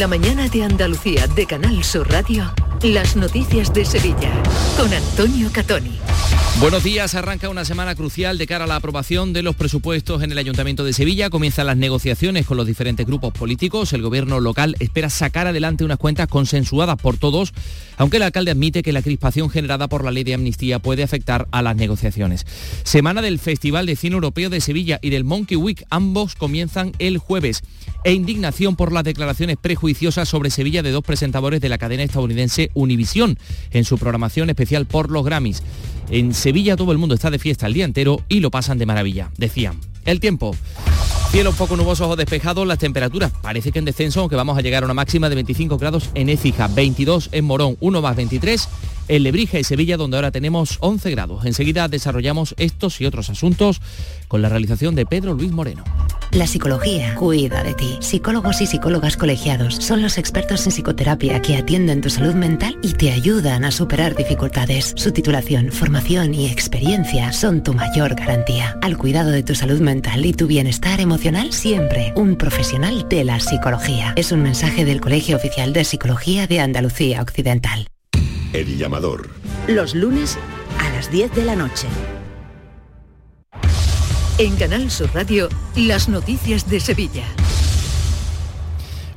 [0.00, 2.50] La mañana de Andalucía de Canal Sur Radio,
[2.82, 4.32] las noticias de Sevilla
[4.78, 5.98] con Antonio Catoni.
[6.58, 10.32] Buenos días, arranca una semana crucial de cara a la aprobación de los presupuestos en
[10.32, 11.30] el Ayuntamiento de Sevilla.
[11.30, 13.92] Comienzan las negociaciones con los diferentes grupos políticos.
[13.92, 17.52] El gobierno local espera sacar adelante unas cuentas consensuadas por todos,
[17.96, 21.46] aunque el alcalde admite que la crispación generada por la ley de amnistía puede afectar
[21.50, 22.46] a las negociaciones.
[22.84, 27.18] Semana del Festival de Cine Europeo de Sevilla y del Monkey Week, ambos comienzan el
[27.18, 27.62] jueves.
[28.02, 32.70] E indignación por las declaraciones prejuiciosas sobre Sevilla de dos presentadores de la cadena estadounidense
[32.72, 33.38] Univisión
[33.72, 35.62] en su programación especial por los Grammys.
[36.10, 38.86] En Sevilla todo el mundo está de fiesta el día entero y lo pasan de
[38.86, 39.78] maravilla, decían.
[40.06, 40.56] El tiempo.
[41.30, 44.82] Cielos poco nubosos o despejados, las temperaturas parece que en descenso, aunque vamos a llegar
[44.82, 48.68] a una máxima de 25 grados en Écija, 22 en Morón, 1 más 23
[49.06, 51.44] en Lebrija y Sevilla, donde ahora tenemos 11 grados.
[51.44, 53.80] Enseguida desarrollamos estos y otros asuntos
[54.30, 55.82] con la realización de Pedro Luis Moreno.
[56.30, 57.98] La psicología cuida de ti.
[57.98, 62.92] Psicólogos y psicólogas colegiados son los expertos en psicoterapia que atienden tu salud mental y
[62.92, 64.92] te ayudan a superar dificultades.
[64.94, 68.78] Su titulación, formación y experiencia son tu mayor garantía.
[68.82, 73.40] Al cuidado de tu salud mental y tu bienestar emocional, siempre un profesional de la
[73.40, 74.12] psicología.
[74.14, 77.88] Es un mensaje del Colegio Oficial de Psicología de Andalucía Occidental.
[78.52, 79.30] El llamador.
[79.66, 80.38] Los lunes
[80.78, 81.88] a las 10 de la noche.
[84.38, 87.24] En Canal Sur Radio, las noticias de Sevilla.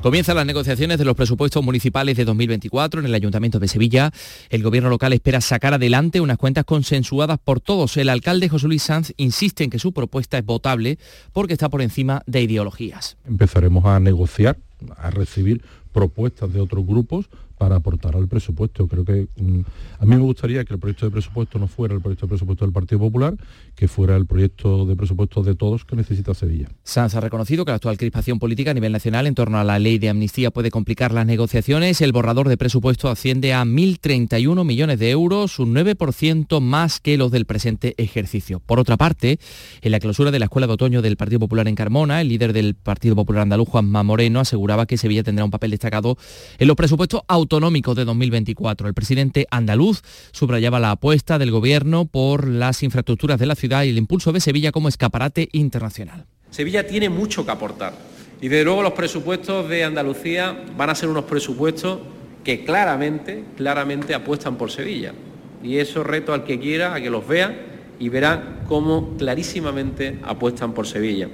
[0.01, 4.11] Comienzan las negociaciones de los presupuestos municipales de 2024 en el Ayuntamiento de Sevilla.
[4.49, 7.95] El gobierno local espera sacar adelante unas cuentas consensuadas por todos.
[7.95, 10.99] El alcalde José Luis Sanz insiste en que su propuesta es votable
[11.31, 13.15] porque está por encima de ideologías.
[13.25, 14.57] Empezaremos a negociar,
[14.97, 15.61] a recibir
[15.93, 18.87] propuestas de otros grupos para aportar al presupuesto.
[18.87, 19.61] Creo que mm,
[19.99, 22.65] a mí me gustaría que el proyecto de presupuesto no fuera el proyecto de presupuesto
[22.65, 23.35] del Partido Popular,
[23.75, 26.67] que fuera el proyecto de presupuesto de todos que necesita Sevilla.
[26.83, 29.79] Sanz ha reconocido que la actual crispación política a nivel nacional en torno a la
[29.79, 32.01] ley de amnistía puede complicar las negociaciones.
[32.01, 37.31] El borrador de presupuesto asciende a 1.031 millones de euros, un 9% más que los
[37.31, 38.59] del presente ejercicio.
[38.59, 39.39] Por otra parte,
[39.81, 42.51] en la clausura de la Escuela de Otoño del Partido Popular en Carmona, el líder
[42.51, 46.17] del Partido Popular andaluz, Juanma Moreno, aseguraba que Sevilla tendrá un papel destacado
[46.57, 48.87] en los presupuestos autonómicos de 2024.
[48.87, 50.01] El presidente andaluz
[50.31, 54.39] subrayaba la apuesta del gobierno por las infraestructuras de la ciudad y el impulso de
[54.39, 56.25] Sevilla como escaparate internacional.
[56.49, 57.93] Sevilla tiene mucho que aportar
[58.41, 61.99] y desde luego los presupuestos de Andalucía van a ser unos presupuestos
[62.43, 65.13] que claramente, claramente apuestan por Sevilla.
[65.63, 67.55] Y eso reto al que quiera a que los vea
[67.99, 71.29] y verá cómo clarísimamente apuestan por Sevilla.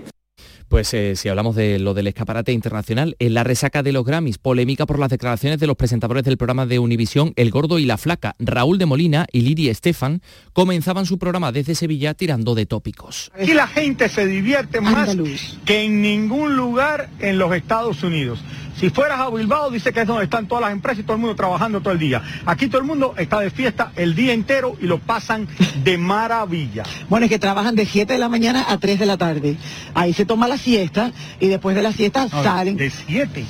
[0.70, 4.38] Pues eh, si hablamos de lo del escaparate internacional, en la resaca de los Grammys,
[4.38, 7.98] polémica por las declaraciones de los presentadores del programa de Univisión, El Gordo y la
[7.98, 10.22] Flaca, Raúl de Molina y Liri Estefan,
[10.54, 13.32] comenzaban su programa desde Sevilla tirando de tópicos.
[13.34, 15.18] Aquí la gente se divierte más
[15.66, 18.40] que en ningún lugar en los Estados Unidos.
[18.80, 21.20] Si fueras a Bilbao, dice que es donde están todas las empresas y todo el
[21.20, 22.22] mundo trabajando todo el día.
[22.46, 25.50] Aquí todo el mundo está de fiesta el día entero y lo pasan
[25.84, 26.84] de maravilla.
[27.10, 29.58] Bueno, es que trabajan de 7 de la mañana a 3 de la tarde.
[29.96, 31.12] Ahí se toma la siesta
[31.42, 32.78] y después de la siesta salen.
[32.78, 33.46] De 7.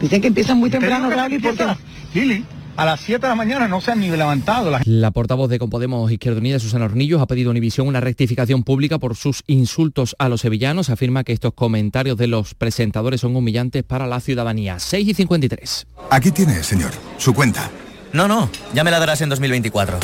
[0.00, 1.64] Dicen que empiezan muy temprano, Raúl, porque...
[2.12, 2.44] Lili,
[2.76, 4.76] a las 7 de la mañana no se han ni levantado.
[4.84, 8.98] La, portavoz de Compodemos Izquierda Unida, Susana Hornillos, ha pedido a Univisión una rectificación pública
[8.98, 10.90] por sus insultos a los sevillanos.
[10.90, 14.78] Afirma que estos comentarios de los presentadores son humillantes para la ciudadanía.
[14.78, 15.86] 6 y 53.
[16.10, 17.70] Aquí tiene, señor, su cuenta.
[18.12, 19.98] No, no, ya me la darás en 2024.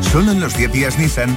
[0.00, 1.36] Solo en los 10 días Nissan,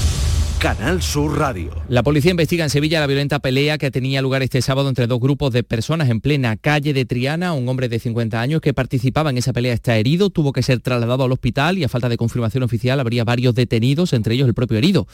[0.61, 1.71] Canal Sur Radio.
[1.89, 5.19] La policía investiga en Sevilla la violenta pelea que tenía lugar este sábado entre dos
[5.19, 7.53] grupos de personas en plena calle de Triana.
[7.53, 10.79] Un hombre de 50 años que participaba en esa pelea está herido, tuvo que ser
[10.79, 14.53] trasladado al hospital y a falta de confirmación oficial habría varios detenidos, entre ellos el
[14.53, 15.07] propio herido.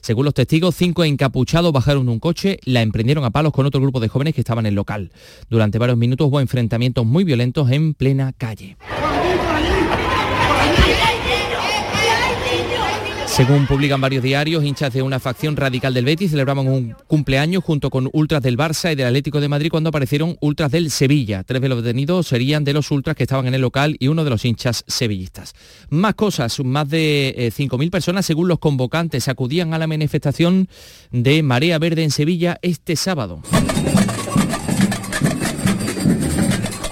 [0.00, 3.82] Según los testigos, cinco encapuchados bajaron de un coche, la emprendieron a palos con otro
[3.82, 5.12] grupo de jóvenes que estaban en el local.
[5.50, 8.78] Durante varios minutos hubo enfrentamientos muy violentos en plena calle.
[13.34, 17.90] Según publican varios diarios, hinchas de una facción radical del Betis celebraban un cumpleaños junto
[17.90, 21.42] con ultras del Barça y del Atlético de Madrid cuando aparecieron ultras del Sevilla.
[21.42, 24.22] Tres de los detenidos serían de los ultras que estaban en el local y uno
[24.22, 25.54] de los hinchas sevillistas.
[25.90, 30.68] Más cosas, más de 5.000 personas según los convocantes acudían a la manifestación
[31.10, 33.42] de Marea Verde en Sevilla este sábado.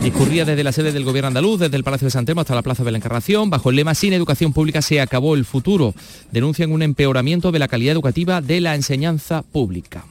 [0.03, 2.63] Discurría desde la sede del Gobierno andaluz, desde el Palacio de San Telmo hasta la
[2.63, 5.95] Plaza de la Encarnación, bajo el lema Sin educación pública se acabó el futuro.
[6.33, 10.05] Denuncian un empeoramiento de la calidad educativa de la enseñanza pública.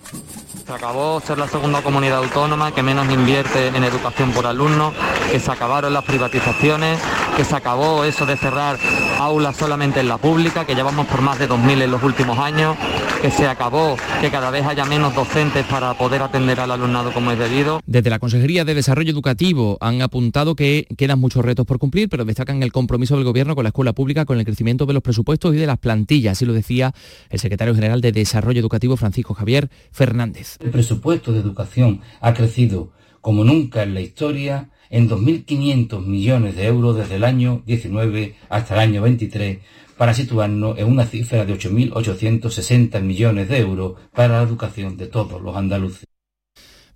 [0.71, 4.93] Se acabó ser la segunda comunidad autónoma que menos invierte en educación por alumno,
[5.29, 6.97] que se acabaron las privatizaciones,
[7.35, 8.79] que se acabó eso de cerrar
[9.19, 12.77] aulas solamente en la pública, que llevamos por más de 2.000 en los últimos años,
[13.21, 17.31] que se acabó que cada vez haya menos docentes para poder atender al alumnado como
[17.31, 17.81] es debido.
[17.85, 22.23] Desde la Consejería de Desarrollo Educativo han apuntado que quedan muchos retos por cumplir, pero
[22.23, 25.53] destacan el compromiso del Gobierno con la escuela pública, con el crecimiento de los presupuestos
[25.53, 26.93] y de las plantillas, así lo decía
[27.29, 30.57] el secretario general de Desarrollo Educativo, Francisco Javier Fernández.
[30.61, 36.67] El presupuesto de educación ha crecido como nunca en la historia en 2.500 millones de
[36.67, 39.59] euros desde el año 19 hasta el año 23
[39.97, 45.41] para situarnos en una cifra de 8.860 millones de euros para la educación de todos
[45.41, 46.10] los andaluces.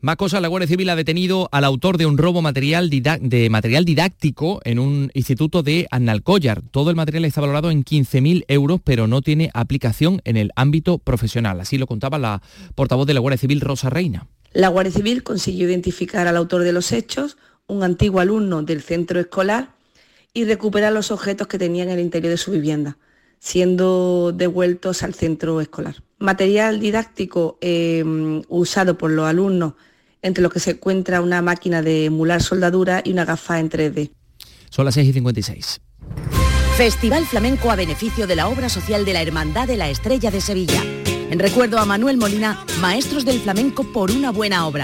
[0.05, 3.85] Más cosas, la Guardia Civil ha detenido al autor de un robo material de material
[3.85, 6.61] didáctico en un instituto de Annalcollar.
[6.61, 10.99] Todo el material está valorado en 15.000 euros, pero no tiene aplicación en el ámbito
[10.99, 11.59] profesional.
[11.59, 12.43] Así lo contaba la
[12.75, 14.27] portavoz de la Guardia Civil, Rosa Reina.
[14.53, 19.19] La Guardia Civil consiguió identificar al autor de los hechos, un antiguo alumno del centro
[19.19, 19.71] escolar,
[20.35, 22.99] y recuperar los objetos que tenía en el interior de su vivienda,
[23.39, 26.03] siendo devueltos al centro escolar.
[26.19, 28.03] Material didáctico eh,
[28.49, 29.73] usado por los alumnos,
[30.26, 34.11] entre los que se encuentra una máquina de emular soldadura y una gafa en 3D.
[34.71, 35.82] Son las 6 y 56.
[36.76, 40.41] Festival Flamenco a beneficio de la obra social de la Hermandad de la Estrella de
[40.41, 40.84] Sevilla.
[41.30, 44.84] En recuerdo a Manuel Molina, Maestros del Flamenco por una buena obra.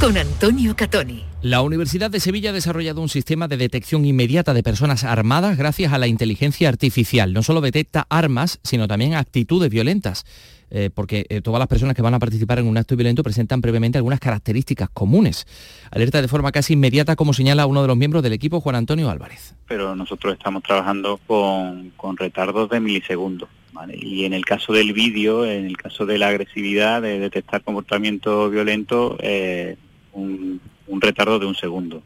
[0.00, 1.24] con Antonio Catoni.
[1.42, 5.92] La Universidad de Sevilla ha desarrollado un sistema de detección inmediata de personas armadas gracias
[5.92, 7.32] a la inteligencia artificial.
[7.32, 10.24] No solo detecta armas, sino también actitudes violentas.
[10.68, 13.60] Eh, porque eh, todas las personas que van a participar en un acto violento presentan
[13.60, 15.46] previamente algunas características comunes.
[15.92, 19.08] Alerta de forma casi inmediata, como señala uno de los miembros del equipo, Juan Antonio
[19.08, 19.54] Álvarez.
[19.68, 23.48] Pero nosotros estamos trabajando con, retardos de milisegundos.
[23.94, 28.48] Y en el caso del vídeo, en el caso de la agresividad, de detectar comportamiento
[28.48, 29.76] violento, eh,
[30.16, 32.02] un, retardo de un segundo.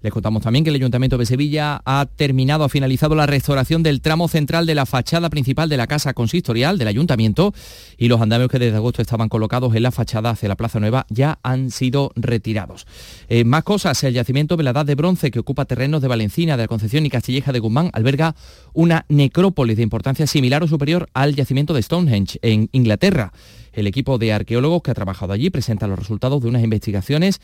[0.00, 4.02] Les contamos también que el Ayuntamiento de Sevilla ha terminado, ha finalizado la restauración del
[4.02, 7.54] tramo central de la fachada principal de la Casa Consistorial del Ayuntamiento
[7.96, 11.06] y los andamios que desde agosto estaban colocados en la fachada hacia la Plaza Nueva
[11.08, 12.86] ya han sido retirados.
[13.30, 16.58] Eh, más cosas, el yacimiento de la Edad de Bronce que ocupa terrenos de Valencina,
[16.58, 18.34] de la Concepción y Castilleja de Guzmán alberga
[18.74, 23.32] una necrópolis de importancia similar o superior al yacimiento de Stonehenge en Inglaterra.
[23.74, 27.40] El equipo de arqueólogos que ha trabajado allí presenta los resultados de unas investigaciones.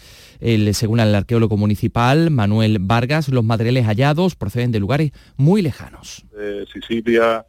[0.73, 6.25] según el arqueólogo municipal Manuel Vargas, los materiales hallados proceden de lugares muy lejanos.
[6.73, 7.45] Sicilia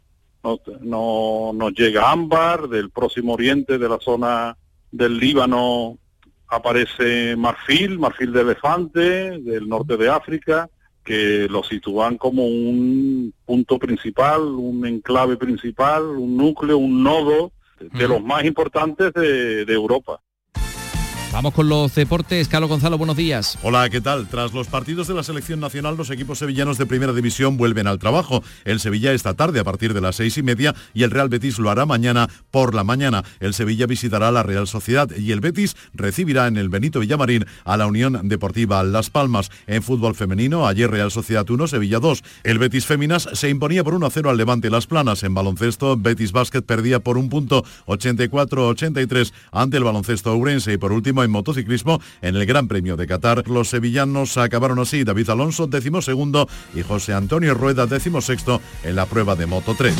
[0.80, 4.56] no, nos llega ámbar, del próximo oriente, de la zona
[4.90, 5.98] del Líbano
[6.48, 9.00] aparece marfil, marfil de elefante,
[9.38, 10.68] del norte de África,
[11.02, 17.52] que lo sitúan como un punto principal, un enclave principal, un núcleo, un nodo
[17.90, 20.20] de los más importantes de, de Europa.
[21.32, 22.46] Vamos con los deportes.
[22.46, 23.58] Carlos Gonzalo, buenos días.
[23.62, 24.28] Hola, ¿qué tal?
[24.28, 27.98] Tras los partidos de la selección nacional, los equipos sevillanos de primera división vuelven al
[27.98, 28.44] trabajo.
[28.66, 31.58] El Sevilla esta tarde a partir de las seis y media y el Real Betis
[31.58, 33.24] lo hará mañana por la mañana.
[33.40, 37.78] El Sevilla visitará la Real Sociedad y el Betis recibirá en el Benito Villamarín a
[37.78, 39.50] la Unión Deportiva Las Palmas.
[39.66, 42.22] En fútbol femenino, ayer Real Sociedad 1, Sevilla 2.
[42.44, 45.22] El Betis Féminas se imponía por 1-0 al Levante Las Planas.
[45.22, 50.74] En baloncesto, Betis Basket perdía por un punto 84-83 ante el baloncesto Urense.
[50.74, 53.48] Y por último, en motociclismo en el Gran Premio de Qatar.
[53.48, 58.96] Los sevillanos acabaron así David Alonso décimo segundo y José Antonio Rueda décimo sexto en
[58.96, 59.94] la prueba de Moto 3.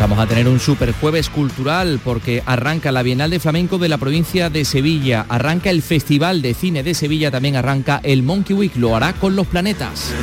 [0.00, 3.98] Vamos a tener un super jueves cultural porque arranca la Bienal de Flamenco de la
[3.98, 8.76] provincia de Sevilla, arranca el Festival de Cine de Sevilla, también arranca el Monkey Week,
[8.76, 10.14] lo hará con los planetas.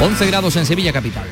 [0.00, 1.28] 11 grados en Sevilla capital.